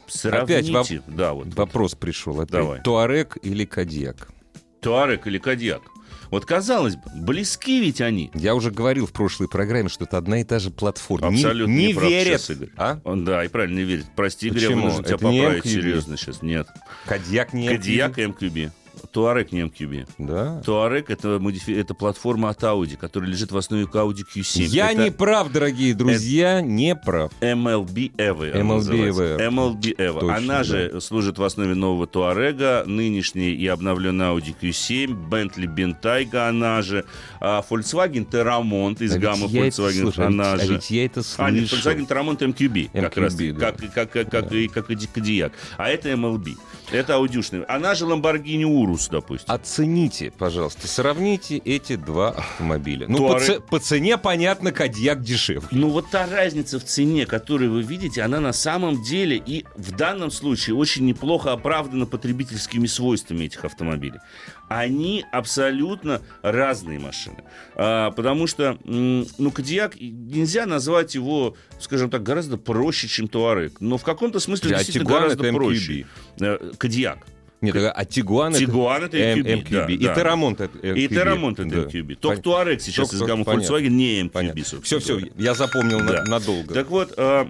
[0.07, 0.79] Сравните.
[0.79, 1.55] Опять да, вот.
[1.55, 2.41] Вопрос пришел.
[2.41, 2.53] Опять.
[2.53, 2.81] Давай.
[2.83, 4.29] Туарек или Кадьяк?
[4.81, 5.83] Туарек или Кадьяк.
[6.35, 8.33] Вот казалось бы, близки ведь они.
[8.35, 11.29] Я уже говорил в прошлой программе, что это одна и та же платформа.
[11.29, 12.41] Не- Абсолютно не, не прав верят.
[12.41, 12.71] сейчас, Игорь.
[12.77, 12.99] А?
[13.05, 14.07] Он, да, и правильно не верит.
[14.17, 15.69] Прости, Игорь, я вынужден тебя Это не поправить MQB?
[15.69, 16.43] серьезно сейчас.
[16.43, 16.67] Нет.
[17.07, 18.73] Кадьяк не Кадьяк и МКБ.
[19.13, 20.09] Туарек не MQB.
[20.19, 20.61] Да.
[20.65, 21.73] Туарек это, модифи...
[21.73, 24.63] это платформа от Audi, которая лежит в основе Audi Q7.
[24.65, 27.31] Я это не прав, дорогие друзья, не прав.
[27.41, 28.53] MLB Evo.
[28.53, 29.09] MLB.
[29.09, 29.39] Evo.
[29.39, 30.21] MLB Evo.
[30.21, 36.49] Точно, Она же служит в основе нового Туарега, нынешний и обновленный Audi Q7, Bentley Bentayga,
[36.49, 37.05] она же,
[37.41, 40.73] а, Volkswagen Terramont из А ведь гаммы это- Volkswagen, слушай, а она ведь- а же.
[40.75, 41.93] ведь я это А, нет, слышал.
[41.93, 43.53] Volkswagen Terramont MQB, как MQB, раз, да.
[43.55, 45.53] как, как, как, как, и, как и Кадиак.
[45.77, 46.57] А это MLB.
[46.93, 47.65] Это аудюшный.
[47.65, 49.53] Она же Lamborghini Urus, допустим.
[49.53, 53.07] Оцените, пожалуйста, сравните эти два автомобиля.
[53.09, 55.69] Ну, по, Туарег- ц- по цене, понятно, Кадьяк дешевле.
[55.71, 59.93] Ну вот та разница в цене, которую вы видите, она на самом деле и в
[59.93, 64.19] данном случае очень неплохо оправдана потребительскими свойствами этих автомобилей.
[64.69, 67.45] Они абсолютно разные машины.
[67.77, 73.81] А, потому что, ну, Кадиак, нельзя назвать его, скажем так, гораздо проще, чем Туарек.
[73.81, 76.07] Но в каком-то смысле А действительно Тигуан гораздо проще.
[76.41, 77.19] Э, Кадиак.
[77.65, 78.59] Нет, а Тигуан это...
[78.61, 80.15] Тигуан это М- MQB, да, И да.
[80.15, 80.99] Терамонт это MQB.
[80.99, 81.69] И Террамонт это.
[81.69, 82.15] MQB.
[82.17, 83.45] Только Туарек сейчас из гаммы.
[83.45, 84.83] Volkswagen не MQB.
[84.83, 86.75] Все, все, я запомнил надолго.
[86.75, 87.47] Так вот, э,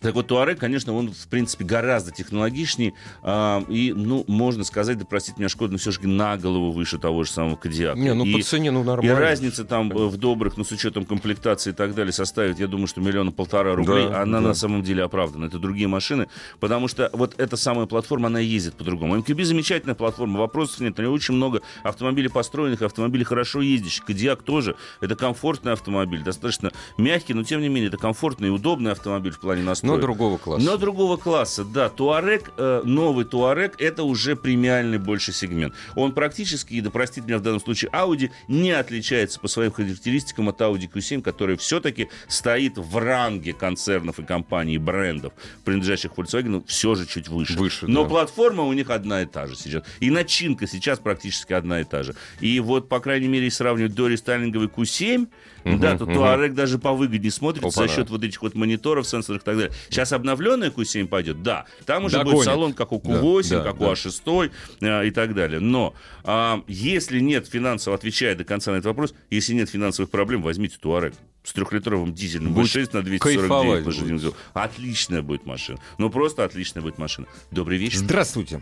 [0.00, 5.04] так вот, Туарек, конечно, он, в принципе, гораздо технологичнее э, и, ну, можно сказать, да
[5.04, 7.98] простите меня, Шкода, но все-таки на голову выше того же самого Кадиака.
[7.98, 9.18] Не, ну и, по цене, ну и нормально.
[9.18, 12.86] разница там э, в добрых, ну, с учетом комплектации и так далее, составит, я думаю,
[12.86, 14.08] что миллиона полтора рублей.
[14.08, 14.48] Да, она да.
[14.48, 15.46] на самом деле оправдана.
[15.46, 16.28] Это другие машины,
[16.60, 19.16] потому что вот эта самая платформа, она ездит по-другому.
[19.18, 20.96] MQB замечательная платформа, вопросов нет.
[20.98, 24.04] У нее очень много автомобилей построенных, автомобилей хорошо ездящих.
[24.04, 24.76] Кадиак тоже.
[25.00, 29.40] Это комфортный автомобиль, достаточно мягкий, но тем не менее это комфортный и удобный автомобиль в
[29.40, 30.00] плане настроек.
[30.00, 30.64] Но другого класса.
[30.64, 31.88] Но другого класса, да.
[31.88, 35.74] Туарек, э, новый Туарек, это уже премиальный больше сегмент.
[35.94, 40.48] Он практически, и да простит меня в данном случае Audi, не отличается по своим характеристикам
[40.48, 45.32] от Audi Q7, который все-таки стоит в ранге концернов и компаний, и брендов,
[45.64, 47.58] принадлежащих Volkswagen, все же чуть выше.
[47.58, 48.08] Выше, Но да.
[48.08, 49.82] платформа у них одна и та же сейчас.
[50.00, 52.14] И начинка сейчас практически одна и та же.
[52.40, 55.28] И вот, по крайней мере, если сравнивать до рестайлинговый Q7,
[55.64, 56.14] да, то мгм.
[56.14, 57.96] Туарек даже повыгоднее смотрится за Опа-на.
[57.96, 59.72] счет вот этих вот мониторов, сенсоров и так далее.
[59.88, 61.64] Сейчас обновленная Q7 пойдет, да.
[61.86, 62.36] Там уже Догонит.
[62.36, 63.88] будет салон, как у Да, Q8, да, как да.
[63.88, 65.60] у А6 э, и так далее.
[65.60, 65.94] Но
[66.24, 70.76] а, если нет финансово, отвечая до конца на этот вопрос, если нет финансовых проблем, возьмите
[70.80, 74.34] Туарек с трехлитровым дизельным Будет V6 на 249 кайфовать лошадиных сил.
[74.52, 75.78] Отличная будет машина.
[75.96, 77.26] Ну, просто отличная будет машина.
[77.50, 77.98] Добрый вечер.
[77.98, 78.60] Здравствуйте.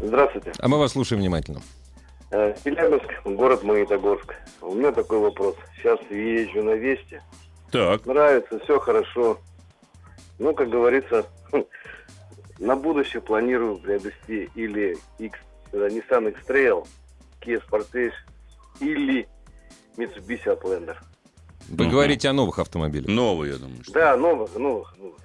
[0.00, 0.52] Здравствуйте.
[0.58, 1.62] А мы вас слушаем внимательно.
[2.30, 4.34] Э, Челябинск, город Магнитогорск.
[4.60, 5.56] У меня такой вопрос.
[5.76, 7.22] Сейчас езжу на Весте.
[7.70, 8.04] Так.
[8.06, 9.38] Нравится, все хорошо.
[10.38, 11.26] Ну, как говорится,
[12.58, 15.38] на будущее планирую приобрести или X,
[15.72, 16.86] э, Nissan X-Trail,
[17.40, 18.12] Kia Sportage
[18.80, 19.28] или
[19.96, 20.96] Mitsubishi Outlander.
[21.68, 21.92] Вы Мгм.
[21.92, 23.08] говорите о новых автомобилях.
[23.08, 23.82] Новый, я думаю.
[23.84, 23.92] Что.
[23.92, 25.18] Да, новых, новых, новых.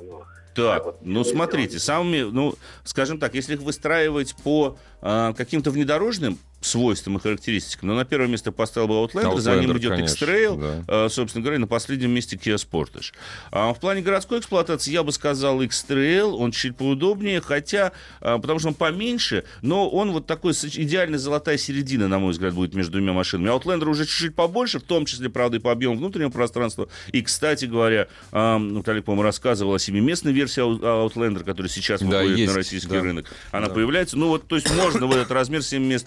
[0.00, 0.35] новых.
[0.56, 0.98] Так, вот.
[1.02, 7.20] ну смотрите, самыми, ну, скажем так, если их выстраивать по а, каким-то внедорожным свойствам и
[7.20, 10.84] характеристикам, ну, на первое место поставил бы Outlander, за ним Outlander, идет конечно, X-Trail, да.
[11.04, 13.12] а, собственно говоря, и на последнем месте Kia Sportage.
[13.52, 18.58] А в плане городской эксплуатации я бы сказал X-Trail, он чуть поудобнее, хотя, а, потому
[18.58, 22.92] что он поменьше, но он вот такой идеальная золотая середина, на мой взгляд, будет между
[22.92, 23.48] двумя машинами.
[23.54, 26.88] Outlander уже чуть-чуть побольше, в том числе, правда, и по объему внутреннего пространства.
[27.12, 32.00] И, кстати говоря, а, ну, Талик, по-моему, рассказывал о семиместной версии Out- Outlander, которая сейчас
[32.00, 33.00] Да, выходит есть, на российский да.
[33.02, 33.26] рынок.
[33.52, 33.74] Она Да.
[33.74, 34.16] появляется.
[34.18, 36.06] Ну, вот, то есть можно в этот размер 7 мест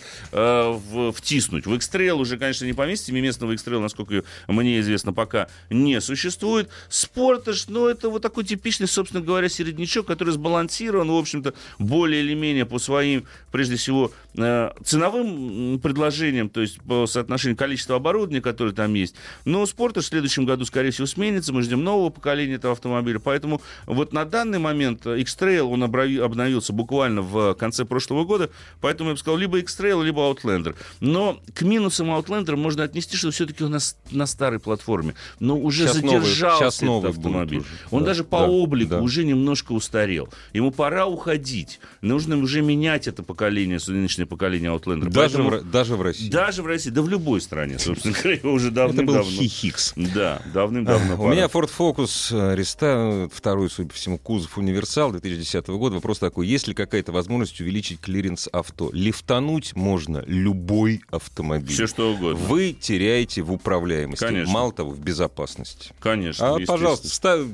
[0.49, 1.65] э, в- втиснуть.
[1.65, 3.11] В X-Trail уже, конечно, не поместите.
[3.19, 6.69] Местного X-Trail, насколько мне известно, пока не существует.
[6.89, 12.33] Спортаж, ну, это вот такой типичный, собственно говоря, середнячок, который сбалансирован, в общем-то, более или
[12.33, 18.73] менее по своим, прежде всего, э, ценовым предложениям, то есть по соотношению количества оборудования, которое
[18.73, 19.15] там есть.
[19.45, 21.53] Но Спортаж в следующем году, скорее всего, сменится.
[21.53, 23.19] Мы ждем нового поколения этого автомобиля.
[23.19, 28.49] Поэтому вот на данный момент э, X-Trail, он обновился буквально в конце прошлого года.
[28.81, 30.75] Поэтому я бы сказал, либо X-Trail, либо Outlander.
[30.99, 35.15] Но к минусам Outlander можно отнести, что все-таки он на, с- на старой платформе.
[35.39, 37.59] Но уже новый- задержался щас этот новый автомобиль.
[37.59, 37.67] уже.
[37.91, 39.01] Он Да, даже по да, облику да.
[39.01, 40.29] уже немножко устарел.
[40.53, 41.79] Ему пора уходить.
[42.01, 45.09] Нужно уже менять это поколение, нынешнее поколение Outlander.
[45.09, 46.29] Даже, Поэтому- в, даже в России.
[46.29, 49.93] даже в России, да в любой стране, собственно говоря, уже Это был хихикс.
[49.95, 51.23] Да, давным-давно.
[51.23, 55.95] У меня Ford Focus э, Реста, второй, судя по всему, кузов универсал 2010 года.
[55.95, 58.89] Вопрос такой, есть ли какая-то возможность увеличить клиренс авто?
[58.93, 61.73] Лифтануть можно абсолютно любой автомобиль.
[61.73, 62.35] Все что угодно.
[62.45, 64.53] Вы теряете в управляемости, Конечно.
[64.53, 65.91] мало того, в безопасности.
[65.99, 66.55] Конечно.
[66.55, 67.45] А, пожалуйста, вста-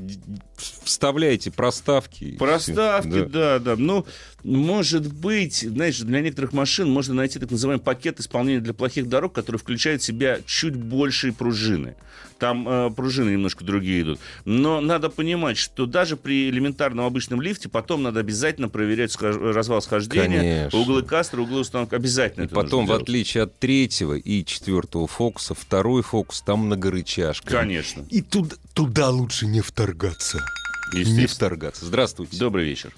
[0.57, 2.23] вставляйте проставки.
[2.23, 3.25] и Проставки, всё.
[3.25, 3.59] да.
[3.59, 4.05] да, Ну,
[4.43, 9.33] может быть, знаешь, для некоторых машин можно найти так называемый пакет исполнения для плохих дорог,
[9.33, 11.95] который включает в себя чуть большие пружины.
[12.37, 14.19] Там э, пружины немножко другие идут.
[14.43, 19.81] Но надо понимать, что даже при элементарном обычном лифте потом надо обязательно проверять схож- развал
[19.81, 20.79] схождения, Конечно.
[20.79, 21.93] углы кастера, углы установок.
[21.93, 23.03] Обязательно И это потом, нужно в делать.
[23.03, 27.47] отличие от третьего и четвертого фокуса, второй фокус там многорычажка.
[27.49, 28.03] Конечно.
[28.09, 30.44] И туда, туда лучше не вторгаться.
[30.93, 31.85] Не вторгаться.
[31.85, 32.37] Здравствуйте.
[32.37, 32.93] Добрый вечер.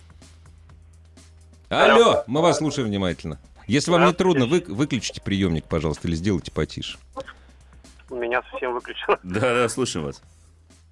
[1.69, 3.39] Алло, мы вас слушаем внимательно.
[3.67, 6.97] Если вам не трудно, вы, выключите приемник, пожалуйста, или сделайте потише.
[8.09, 9.19] У меня совсем выключено.
[9.23, 10.21] Да, да, слушаем вас.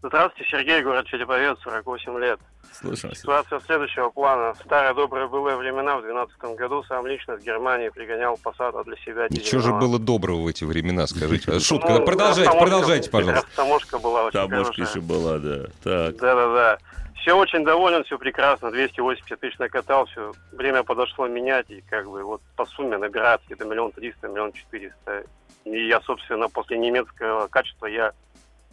[0.07, 2.39] Здравствуйте, Сергей, город Череповец, 48 лет.
[2.71, 3.19] Слушаем вас.
[3.19, 4.53] Ситуация следующего плана.
[4.53, 8.95] В старые добрые былые времена, в 2012 году, сам лично из Германии пригонял Passat для
[8.97, 11.51] себя И что же было доброго в эти времена, скажите?
[11.55, 11.89] А, Шутка.
[11.89, 13.47] Ну, Да, продолжайте, продолжайте, пожалуйста.
[13.47, 14.85] Растаможка была очень Таможка хорошая.
[14.87, 15.63] еще была, да.
[15.83, 16.15] Так.
[16.17, 16.77] Да-да-да.
[17.15, 18.69] Все очень доволен, все прекрасно.
[18.71, 20.33] 280 тысяч накатал, все.
[20.51, 25.23] Время подошло менять, и как бы вот по сумме набирается где-то миллион триста, миллион четыреста.
[25.63, 28.11] И я, собственно, после немецкого качества я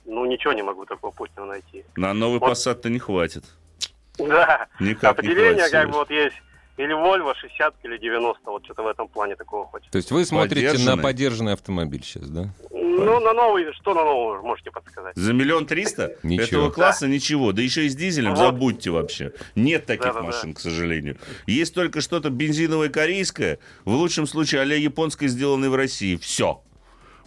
[0.07, 1.85] ну ничего не могу такого путного найти.
[1.97, 2.51] На новый Вот.
[2.51, 3.45] Passat-то не хватит.
[4.19, 4.69] Да.
[4.79, 5.73] Никак не Определение хватит.
[5.73, 6.37] как бы вот есть
[6.79, 9.91] или Volvo 60 или 90, вот что-то в этом плане такого хочется.
[9.93, 11.53] То есть вы смотрите на Подержанный.
[11.53, 12.49] автомобиль сейчас, да?
[12.71, 15.15] Ну, на новый, что на новый вы можете подсказать?
[15.17, 16.17] За миллион триста?
[16.23, 16.45] Ничего.
[16.45, 17.53] Этого класса ничего.
[17.53, 18.38] Да еще и с дизелем Вот.
[18.38, 19.33] забудьте вообще.
[19.55, 20.27] Нет таких Да-да-да.
[20.27, 21.19] машин, к сожалению.
[21.47, 26.17] Есть только что-то бензиновое корейское, в лучшем случае а-ля японское, сделанное в России.
[26.17, 26.62] Все.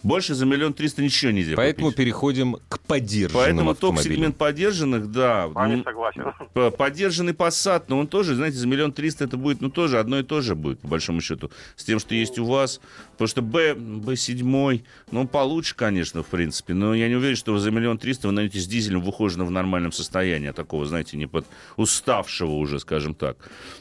[0.06, 1.98] Больше за миллион триста ничего нельзя Поэтому купить.
[1.98, 5.48] переходим к подержанным Поэтому топ-сегмент подержанных, да.
[5.48, 6.22] Вами ну, согласен.
[6.78, 10.22] Поддержанный Passat, но он тоже, знаете, за миллион триста это будет, ну, тоже одно и
[10.22, 12.80] то же будет, по большому счету, с тем, что есть у вас.
[13.12, 17.52] Потому что Б, Б7, ну, он получше, конечно, в принципе, но я не уверен, что
[17.52, 20.86] вы за миллион триста вы найдете с дизелем в ухоженном в нормальном состоянии, а такого,
[20.86, 23.38] знаете, не под уставшего уже, скажем так.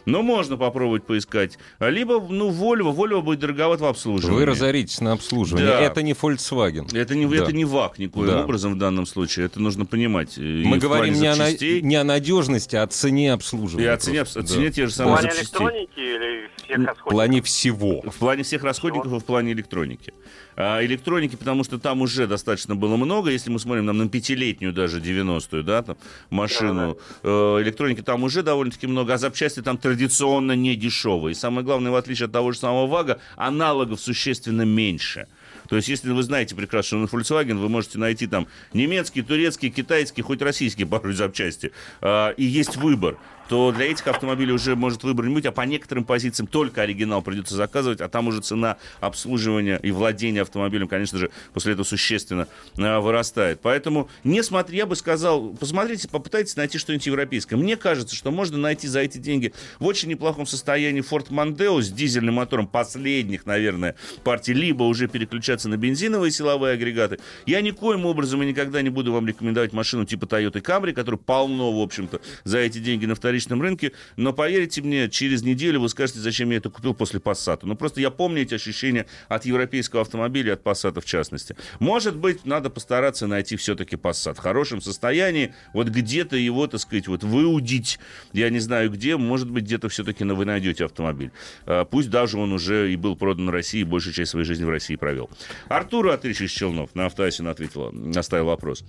[0.08, 1.60] Но можно попробовать поискать.
[1.78, 4.40] А Либо, ну, Volvo, Volvo будет дороговат в обслуживании.
[4.40, 5.68] Вы разоритесь на обслуживание.
[5.68, 5.82] Да.
[5.82, 6.96] Это не Volkswagen.
[6.98, 7.36] Это не, Да.
[7.38, 8.44] это не ВАК никоим Да.
[8.44, 9.46] образом в данном случае.
[9.46, 10.38] Это нужно понимать.
[10.38, 13.92] И Мы в говорим не о, на- не о надежности, а о цене и обслуживания.
[13.92, 14.40] о цене, просто.
[14.40, 15.58] о цене те же В самые плане запчастей.
[15.66, 16.76] электроники или всех Да.
[16.76, 17.12] В расходников?
[17.12, 18.02] плане всего.
[18.02, 20.14] В плане всех расходников и в плане электроники.
[20.58, 24.72] А, электроники, потому что там уже достаточно было много, если мы смотрим нам на пятилетнюю
[24.74, 25.98] даже 90-ю, да, там,
[26.30, 27.28] машину, э,
[27.62, 31.32] электроники там уже довольно-таки много, а запчасти там традиционно не дешевые.
[31.34, 35.28] И самое главное, в отличие от того же самого ВАГа, аналогов существенно меньше.
[35.68, 40.22] То есть, если вы знаете прекрасно, на Volkswagen вы можете найти там немецкий, турецкий, китайский,
[40.22, 43.18] хоть российский порой запчасти, а, и есть выбор,
[43.48, 47.22] то для этих автомобилей уже может выбор не быть, а по некоторым позициям только оригинал
[47.22, 52.48] придется заказывать, а там уже цена обслуживания и владения автомобилем, конечно же, после этого существенно
[52.78, 53.60] а, вырастает.
[53.62, 57.58] Поэтому, не смотри, я бы сказал, посмотрите, попытайтесь найти что-нибудь европейское.
[57.58, 61.92] Мне кажется, что можно найти за эти деньги в очень неплохом состоянии Ford Mondeo с
[61.92, 67.20] дизельным мотором последних, наверное, партий, либо уже переключаться на бензиновые силовые агрегаты.
[67.46, 71.72] Я никоим образом и никогда не буду вам рекомендовать машину типа Toyota Camry, которая полно,
[71.78, 73.92] в общем-то, за эти деньги на вторичном рынке.
[74.18, 77.60] Но поверьте мне, через неделю вы скажете, зачем я это купил после Passat.
[77.64, 81.56] Ну, просто я помню эти ощущения от европейского автомобиля, от Passat в частности.
[81.80, 87.08] Может быть, надо постараться найти все-таки Passat в хорошем состоянии, вот где-то его, так сказать,
[87.08, 88.00] вот выудить,
[88.34, 91.32] я не знаю где, может быть, где-то все-таки вы найдете автомобиль.
[91.66, 94.96] А, Пусть даже он уже и был продан России, большую часть своей жизни в России
[94.96, 95.30] провел.
[95.68, 98.84] Артур Атрич из Челнов на автоасину ответила, оставил вопрос.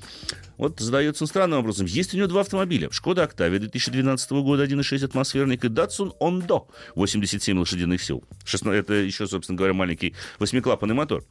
[0.56, 1.86] Вот задается он странным образом.
[1.86, 2.90] Есть у него два автомобиля.
[2.90, 8.24] Шкода Октавия 2012 года 1.6 атмосферник и Datsun Ондо 87 лошадиных сил.
[8.44, 11.24] 16 это еще, собственно говоря, маленький восьмиклапанный мотор.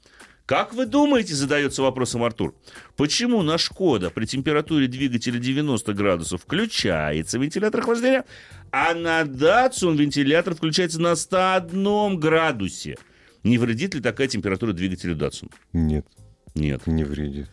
[0.46, 2.54] Как вы думаете, задается вопросом Артур,
[2.98, 8.26] почему на Шкода при температуре двигателя 90 градусов включается вентилятор охлаждения,
[8.72, 12.98] а на Datsun вентилятор включается на 101 градусе?
[13.44, 15.52] Не вредит ли такая температура двигателю Datsun?
[15.74, 16.06] Нет,
[16.54, 16.86] Нет.
[16.86, 17.48] не вредит.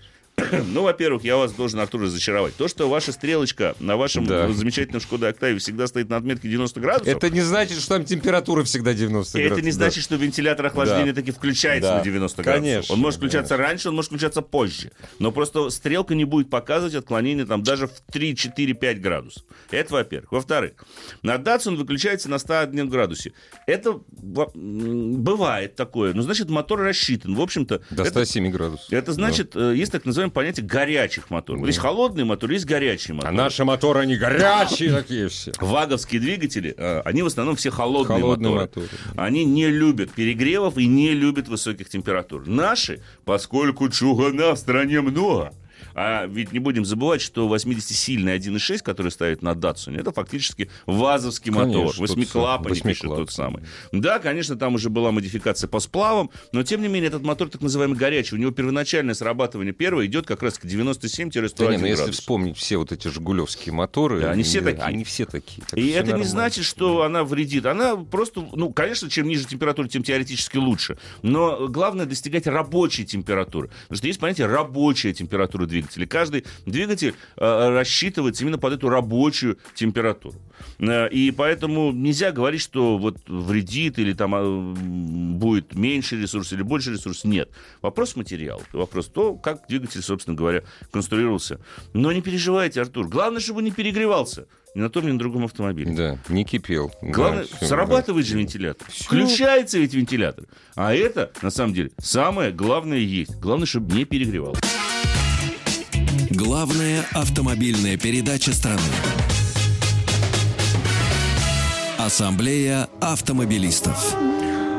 [0.72, 2.54] Ну, во-первых, я вас должен, Артур, разочаровать.
[2.56, 4.50] То, что ваша стрелочка на вашем Да.
[4.52, 8.64] замечательном Шкода Октаве всегда стоит на отметке 90 градусов, Это не значит, что там температура
[8.64, 9.64] всегда 90 это градусов.
[9.64, 9.76] не Да.
[9.76, 11.20] значит, что вентилятор охлаждения Да.
[11.20, 11.98] таки включается Да.
[11.98, 12.64] на 90 градусов.
[12.64, 14.90] Конечно, Он может включаться раньше, он может включаться позже.
[15.18, 19.42] Но просто стрелка не будет показывать отклонение там даже в 3, 4, 5 градусов.
[19.70, 20.32] Это во-первых.
[20.32, 20.72] Во-вторых,
[21.22, 23.32] на Datsun выключается на 101 градусе.
[23.66, 24.00] Это
[24.54, 26.12] бывает такое.
[26.14, 27.34] Ну, значит, мотор рассчитан.
[27.34, 28.86] В общем-то, До это 107 градусов.
[28.92, 31.66] это значит, э, есть так называемый понятие горячих моторов.
[31.66, 33.32] Есть холодные моторы, есть горячие моторы.
[33.32, 35.52] А наши моторы, они горячие такие все.
[35.60, 38.86] Ваговские двигатели, э, они в основном все холодные, Холодные моторы.
[38.86, 39.12] моторы.
[39.16, 42.46] Они не любят перегревов и не любят высоких температур.
[42.46, 45.52] Наши, поскольку чугуна в стране много,
[45.94, 51.52] а ведь не будем забывать, что 80-сильный 1.6, который ставит на Датсуне, это фактически вазовский
[51.52, 51.94] Конечно, мотор.
[52.74, 53.62] самый, пишет тот самый.
[53.92, 57.60] Да, конечно, там уже была модификация по сплавам, но тем не менее этот мотор так
[57.60, 58.34] называемый горячий.
[58.34, 62.56] У него первоначальное срабатывание первое идет как раз к 97-101 Да не, ну если вспомнить
[62.56, 64.20] все вот эти жигулевские моторы...
[64.20, 64.82] Да, они все э, такие.
[64.82, 65.62] Они все такие.
[65.68, 66.30] так И это не нормально.
[66.30, 67.66] значит, что она вредит.
[67.66, 70.98] Она просто, ну, конечно, чем ниже температура, тем теоретически лучше.
[71.22, 73.68] Но главное достигать рабочей температуры.
[73.82, 75.81] Потому что есть понятие рабочая температура двигателя.
[76.06, 80.36] Каждый двигатель э, рассчитывается именно под эту рабочую температуру.
[80.78, 84.74] Э, И поэтому нельзя говорить, что вот вредит или там э,
[85.38, 87.24] будет меньше ресурсов или больше ресурсов.
[87.24, 87.50] Нет.
[87.80, 88.62] Вопрос материала.
[88.72, 91.60] Вопрос то, как двигатель, собственно говоря, конструировался.
[91.92, 93.08] Но не переживайте, Артур.
[93.08, 95.92] Главное, чтобы не перегревался ни на том, ни на другом автомобиле.
[95.94, 96.90] Да, не кипел.
[97.02, 98.88] Главное, Да, срабатывает же вентилятор.
[98.90, 100.46] Включается ведь вентилятор.
[100.74, 103.34] А это, на самом деле, самое главное есть.
[103.38, 104.56] Главное, чтобы не перегревал.
[106.44, 108.80] Главная автомобильная передача страны.
[112.00, 113.96] Ассамблея автомобилистов.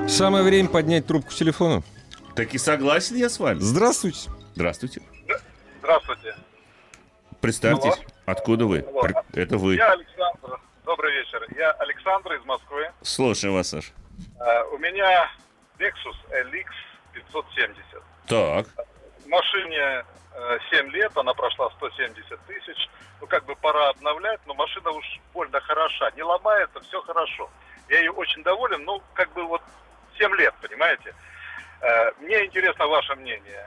[0.10, 1.82] Самое время поднять трубку телефона.
[2.36, 3.60] Так и согласен я с вами.
[3.60, 4.30] Здравствуйте.
[4.56, 5.02] Здравствуйте.
[5.80, 6.36] Здравствуйте.
[7.40, 8.04] Представьтесь, Алло.
[8.26, 8.80] откуда вы?
[8.80, 9.08] Алло.
[9.32, 9.76] Это вы.
[9.76, 10.60] Я Александр.
[10.84, 11.48] Добрый вечер.
[11.58, 12.92] Я Александр из Москвы.
[13.04, 13.94] Слушаем вас, Саш.
[14.38, 15.32] Э, У меня
[15.80, 16.66] Lexus LX
[17.14, 18.04] 570.
[18.28, 18.68] Так.
[19.28, 20.04] Машине э,
[20.72, 22.90] 7 лет, она прошла 170 тысяч.
[23.22, 26.12] Ну, как бы пора обновлять, но машина уж больно хороша.
[26.12, 27.50] Не ломается, все хорошо.
[27.90, 29.62] Я ее очень доволен, ну, как бы вот
[30.18, 31.14] 7 лет, понимаете?
[31.82, 33.66] Э, Мне интересно ваше мнение.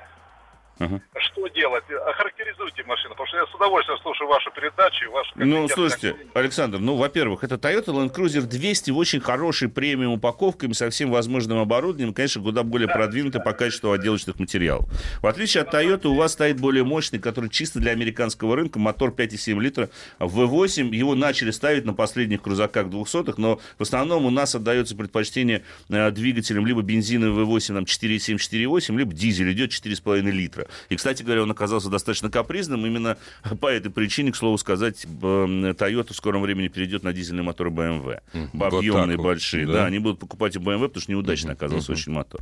[0.78, 1.00] Ага.
[1.18, 1.84] Что делать?
[2.06, 5.30] Охарактеризуйте машину, потому что я с удовольствием слушаю вашу передачу и вашу...
[5.36, 6.16] Ну, слушайте.
[6.34, 11.10] Александр, ну, во-первых, это Toyota Land Cruiser 200 в очень хорошей премиум упаковками со всем
[11.10, 14.86] возможным оборудованием, конечно, куда более продвинутый по качеству отделочных материалов.
[15.22, 19.10] В отличие от Toyota, у вас стоит более мощный, который чисто для американского рынка, мотор
[19.10, 20.94] 5,7 литра V8.
[20.94, 26.10] Его начали ставить на последних крузаках 200 но в основном у нас отдается предпочтение э,
[26.10, 30.65] двигателям либо бензиновый V8 там, 4,7, 4,8, либо дизель идет 4,5 литра.
[30.88, 32.84] И, кстати говоря, он оказался достаточно капризным.
[32.86, 33.16] Именно
[33.60, 38.20] по этой причине, к слову сказать, Toyota в скором времени перейдет на дизельные моторы BMW.
[38.52, 39.66] вот Объемные, вот, большие.
[39.66, 39.72] да.
[39.72, 39.86] Да.
[39.86, 42.40] они будут покупать у BMW, потому что неудачно оказался очень мотор.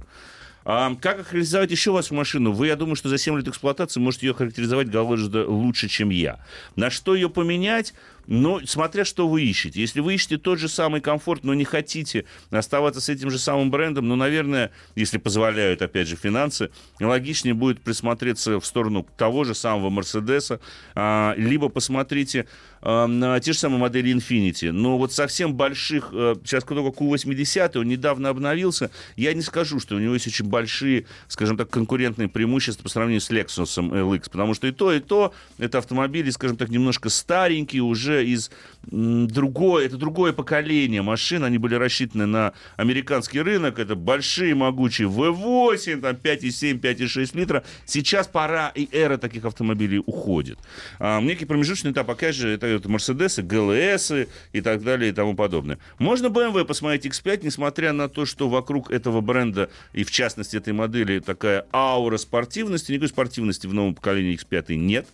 [0.66, 2.52] А как охарактеризовать еще вашу машину?
[2.52, 6.42] Вы, я думаю, что за 7 лет эксплуатации можете ее характеризовать гораздо лучше, чем я.
[6.74, 7.92] На что ее поменять?
[8.26, 9.80] Ну, смотря что вы ищете.
[9.80, 13.70] Если вы ищете тот же самый комфорт, но не хотите оставаться с этим же самым
[13.70, 16.70] брендом, ну, наверное, если позволяют, опять же, финансы,
[17.00, 20.60] логичнее будет присмотреться в сторону того же самого Мерседеса,
[20.94, 22.46] а, либо посмотрите
[22.84, 24.70] те же самые модели Infinity.
[24.70, 29.96] Но вот совсем больших, э, сейчас только Q80, он недавно обновился, я не скажу, что
[29.96, 34.52] у него есть очень большие, скажем так, конкурентные преимущества по сравнению с Lexus LX, потому
[34.52, 38.50] что и то, и то, это автомобили, скажем так, немножко старенькие, уже из
[38.86, 46.00] другое, это другое поколение машин, они были рассчитаны на американский рынок, это большие могучие V8,
[46.00, 47.64] там 5,7, 5,6 литра.
[47.86, 50.58] Сейчас пора и эра таких автомобилей уходит.
[50.98, 54.12] А, некий промежуточный этап, опять же, это, это Мерседесы, ГЛС
[54.52, 55.78] и так далее и тому подобное.
[55.98, 60.72] Можно BMW посмотреть X5, несмотря на то, что вокруг этого бренда и в частности этой
[60.72, 65.06] модели такая аура спортивности, никакой спортивности в новом поколении X5 нет.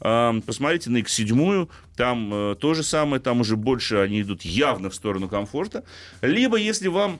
[0.00, 4.90] А, посмотрите на X7, там э, то же самое, там уже больше они идут явно
[4.90, 5.82] в сторону комфорта.
[6.20, 7.18] Либо, если вам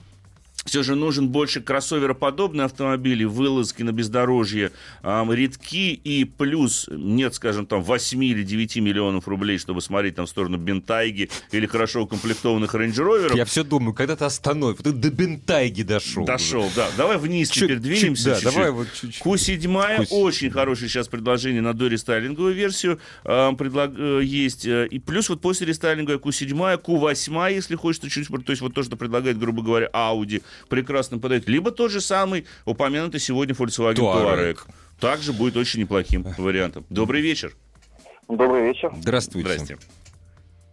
[0.67, 7.65] все же нужен больше кроссовероподобный автомобиль, вылазки на бездорожье ам, редки, и плюс нет, скажем,
[7.65, 12.75] там 8 или 9 миллионов рублей, чтобы смотреть там в сторону Бентайги или хорошо укомплектованных
[12.75, 13.35] рейндж-роверов.
[13.35, 14.77] Я все думаю, когда ты остановишь.
[14.83, 16.25] Ты до Бентайги дошел.
[16.25, 16.87] Дошел, да.
[16.97, 18.05] Давай вниз Чуть- теперь двинемся.
[18.15, 18.53] чуть- да, чуть-чуть.
[18.53, 19.21] давай вот чуть-чуть.
[19.23, 19.57] Q7
[19.99, 20.07] Q7.
[20.11, 24.65] очень хорошее сейчас предложение на дорестайлинговую версию э, предлаг- э, есть.
[24.65, 28.83] э, И плюс вот после рестайлинга Q7, Q8, если хочется чуть то есть вот то,
[28.83, 31.47] что предлагает, грубо говоря, Audi, прекрасно подойдет.
[31.49, 34.55] Либо тот же самый упомянутый сегодня Volkswagen Touareg.
[34.55, 34.57] Touareg.
[34.99, 36.85] Также будет очень неплохим вариантом.
[36.89, 37.53] Добрый вечер.
[38.27, 38.91] Добрый вечер.
[38.99, 39.49] Здравствуйте.
[39.49, 39.77] Здрасте.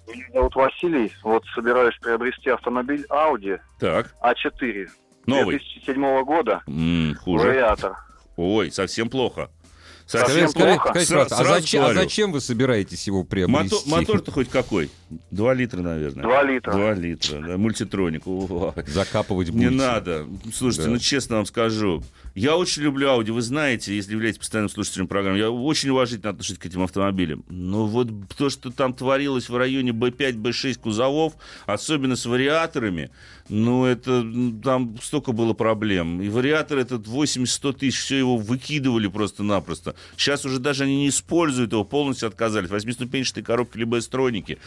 [0.08, 1.12] Меня зовут Василий.
[1.22, 4.88] Вот собираюсь приобрести автомобиль Audi Так, А4
[5.26, 5.58] новый.
[5.58, 6.62] 2007 года.
[6.66, 7.48] М, хуже.
[7.48, 7.96] Вариатор.
[8.36, 9.50] Ой, совсем плохо.
[10.06, 10.88] Совсем скажите, плохо.
[10.90, 13.90] скажите, Сра- а сразу зачем, а зачем вы собираетесь его Мотор, приобрести?
[13.90, 14.90] мотор-то хоть какой?
[15.30, 16.22] Два литра, наверное.
[16.22, 16.72] Два литра.
[16.72, 18.22] Два литра, да, мультитроник.
[18.86, 19.70] Закапывать Не будете.
[19.74, 20.26] надо.
[20.52, 20.90] Слушайте, Да.
[20.90, 22.02] ну честно вам скажу.
[22.34, 23.30] Я очень люблю Audi.
[23.32, 27.44] Вы знаете, если являетесь постоянным слушателем программы, я очень уважительно отношусь к этим автомобилям.
[27.48, 31.34] Но вот то, что там творилось в районе B5, B6 кузовов,
[31.66, 33.10] особенно с вариаторами,
[33.48, 36.20] ну, это м, там столько было проблем.
[36.22, 39.94] И вариатор этот 80-100 тысяч, все его выкидывали просто-напросто.
[40.16, 42.70] Сейчас уже даже они не используют его, полностью отказались.
[42.70, 44.58] Восьмиступенчатые коробки либо строники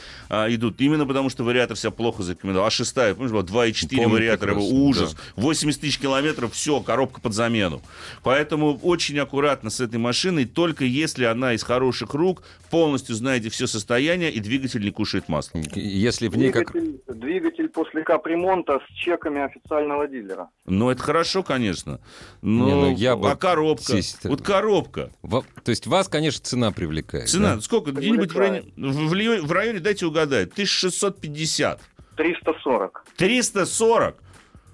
[0.43, 0.79] а, идут.
[0.81, 2.67] Именно потому, что вариатор себя плохо зарекомендовал.
[2.67, 5.13] А шестая, помнишь, была 2,4 Помню вариатора, прекрасно, ужас.
[5.13, 5.41] да.
[5.41, 7.81] 80 тысяч километров, все, коробка под замену.
[8.23, 13.67] Поэтому очень аккуратно с этой машиной, только если она из хороших рук, полностью знаете все
[13.67, 15.59] состояние, и двигатель не кушает масло.
[15.75, 16.71] Если в ней как...
[16.71, 20.49] Двигатель, двигатель после капремонта с чеками официального дилера.
[20.65, 21.99] Ну, это хорошо, конечно.
[22.41, 23.83] Но, Не, ну, я бы а коробка?
[23.93, 25.11] здесь- Вот коробка.
[25.21, 27.29] Во- То есть вас, конечно, цена привлекает.
[27.29, 27.61] Цена да?
[27.61, 27.91] сколько?
[27.91, 31.79] Где-нибудь в районе, в, в районе, дайте угадать, 1650.
[32.15, 33.05] 340.
[33.17, 34.15] 340.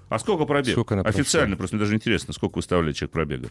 [0.08, 0.72] А сколько пробег?
[0.72, 1.10] Сколько прошла?
[1.10, 3.48] Официально, просто мне даже интересно, сколько выставляет человек пробега.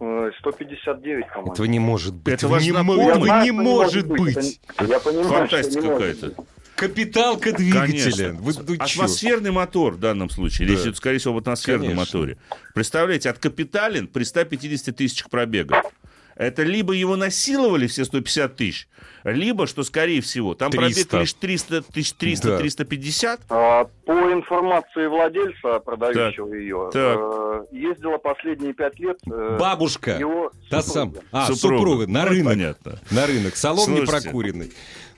[0.00, 1.52] Э, 159, по-моему.
[1.52, 2.34] Этого не может быть.
[2.34, 4.60] Это не, мо- Я этого знаю, не может быть.
[4.76, 6.26] Это- Я понимаю, Фантастика какая-то.
[6.28, 6.36] быть.
[6.74, 8.32] Капиталка двигателя.
[8.32, 8.74] Вы, ну?
[8.80, 10.66] Атмосферный мотор в данном случае.
[10.66, 10.84] Речь Да.
[10.86, 12.00] идет, скорее всего, об атмосферном Конечно.
[12.18, 12.36] моторе.
[12.74, 15.82] Представляете, от капиталин при 150 тысячах пробега.
[16.36, 18.88] Это либо его насиловали все 150 тысяч,
[19.24, 21.08] либо, что скорее всего, там 300.
[21.08, 22.58] пробег лишь 300 тысяч, 300, Да.
[22.58, 23.40] 350.
[23.48, 27.18] А, По информации владельца, продающего ее, так.
[27.18, 30.16] э, ездила последние пять лет э, Бабушка.
[30.18, 31.14] его Та супруга.
[31.20, 31.24] сам.
[31.32, 31.76] А, Супруга.
[31.78, 32.06] супруга.
[32.08, 32.46] На Ну, рынок.
[32.52, 33.00] понятно.
[33.10, 33.56] На рынок.
[33.56, 34.72] Салон не Слушайте, прокуренный.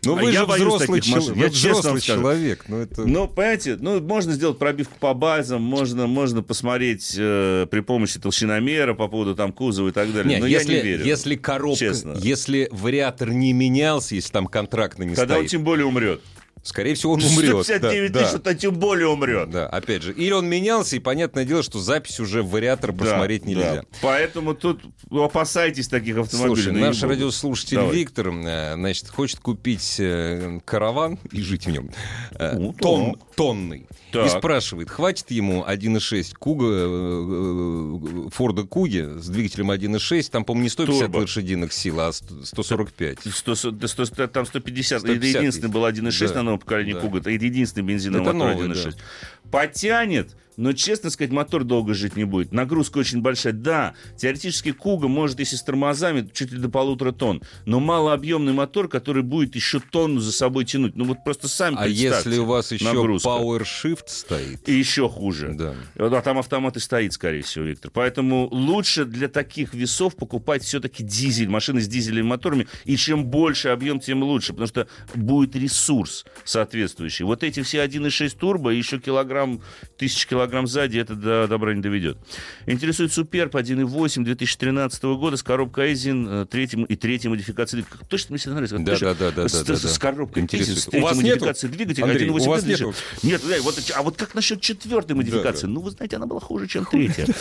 [0.06, 1.34] Ну а вы я же взрослый, таких машин.
[1.34, 2.64] чел- Я взрослый человек.
[2.68, 3.04] Ну, это...
[3.06, 8.94] Ну, понимаете, ну, можно сделать пробивку по базам, можно, можно посмотреть э, при помощи толщиномера
[8.94, 10.32] по поводу там кузова и так далее.
[10.34, 11.04] Нет, Но если, я не верю.
[11.04, 12.16] если коробка, честно.
[12.18, 16.20] если вариатор не менялся, если там контрактно не Когда он стоит, тем более умрет.
[16.66, 17.64] Скорее всего, он умрет.
[17.64, 18.38] 159 да, тысяч, да.
[18.38, 19.50] это тем более умрет.
[19.50, 20.12] Да, опять же.
[20.12, 23.48] Или он менялся, и понятное дело, что запись уже в вариатор Да, посмотреть да.
[23.48, 23.84] нельзя.
[24.02, 26.54] Поэтому тут опасайтесь таких автомобилей.
[26.62, 27.12] Слушай, ну, наш ей-богу.
[27.14, 27.96] радиослушатель Давай.
[27.96, 31.90] Виктор, э, значит, хочет купить э, караван и жить в нем.
[32.38, 33.34] Э, Ну, тон- так.
[33.36, 33.86] тонный.
[34.10, 34.30] И Так.
[34.38, 41.18] спрашивает, хватит ему 1.6 Куга, Форда Куги с двигателем 1.6, там, по-моему, не 150 Турбо.
[41.18, 43.18] лошадиных сил, а 100 145.
[43.30, 47.00] 100, да, 100, там 150, 150 это единственный был 1.6 Да, на новом поколении да.
[47.00, 48.90] Куга, это единственный бензиновый Это мотор новый, 1.6.
[48.90, 49.50] да.
[49.50, 52.52] Потянет, но, честно сказать, мотор долго жить не будет.
[52.52, 53.52] Нагрузка очень большая.
[53.52, 58.88] Да, теоретически Куга может, если с тормозами, чуть ли до полутора тонн, но малообъемный мотор,
[58.88, 60.96] который будет еще тонну за собой тянуть.
[60.96, 63.28] Ну вот просто сами А если у вас еще нагрузка.
[63.28, 64.68] Power Shift стоит?
[64.68, 65.54] И еще хуже.
[65.54, 65.74] Да.
[65.94, 67.90] Да, там автомат и стоит, скорее всего, Виктор.
[67.92, 72.66] Поэтому лучше для таких весов покупать все-таки дизель, машины с дизельными моторами.
[72.84, 77.24] И чем больше объем, тем лучше, потому что будет ресурс соответствующий.
[77.24, 79.62] Вот эти все 1,6 турбо и еще килограмм,
[79.96, 82.18] тысяч килограмм сзади, это до добра не доведет.
[82.66, 87.84] Интересует Суперб 1,8 2013 года с коробкой Айзен э, третьим, и третьей модификацией.
[87.88, 88.78] Как- Точно мне всегда нравится.
[88.78, 89.88] Да, да, да, да, с, да, да.
[89.88, 90.46] с коробкой.
[90.50, 92.04] Айзен, с третьей модификацией двигателя.
[92.04, 92.94] Андрей, 1,8 у вас нету?
[93.22, 95.66] Нет, да, вот, а вот как насчет четвертой модификации?
[95.66, 97.26] Ну, вы знаете, она была хуже, чем третья.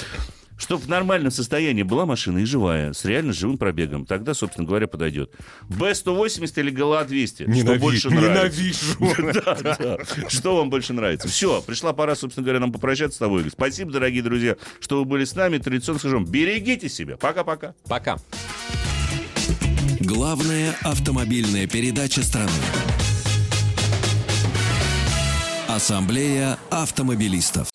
[0.58, 4.88] Чтобы в нормальном состоянии была машина и живая, с реально живым пробегом, тогда, собственно говоря,
[4.88, 5.32] подойдет.
[5.70, 7.62] Б-180 или ГЛА-200?
[7.62, 8.70] Что больше нравится?
[10.30, 11.28] Что вам больше нравится?
[11.28, 13.49] Все, пришла пора, собственно говоря, нам попрощаться с тобой.
[13.49, 15.58] Спасибо, дорогие друзья, что вы были с нами.
[15.58, 17.18] Традиционно скажем, берегите себя.
[17.18, 17.74] Пока-пока.
[17.88, 18.18] Пока.
[19.99, 22.51] Главная автомобильная передача страны.
[25.68, 27.74] Ассамблея автомобилистов.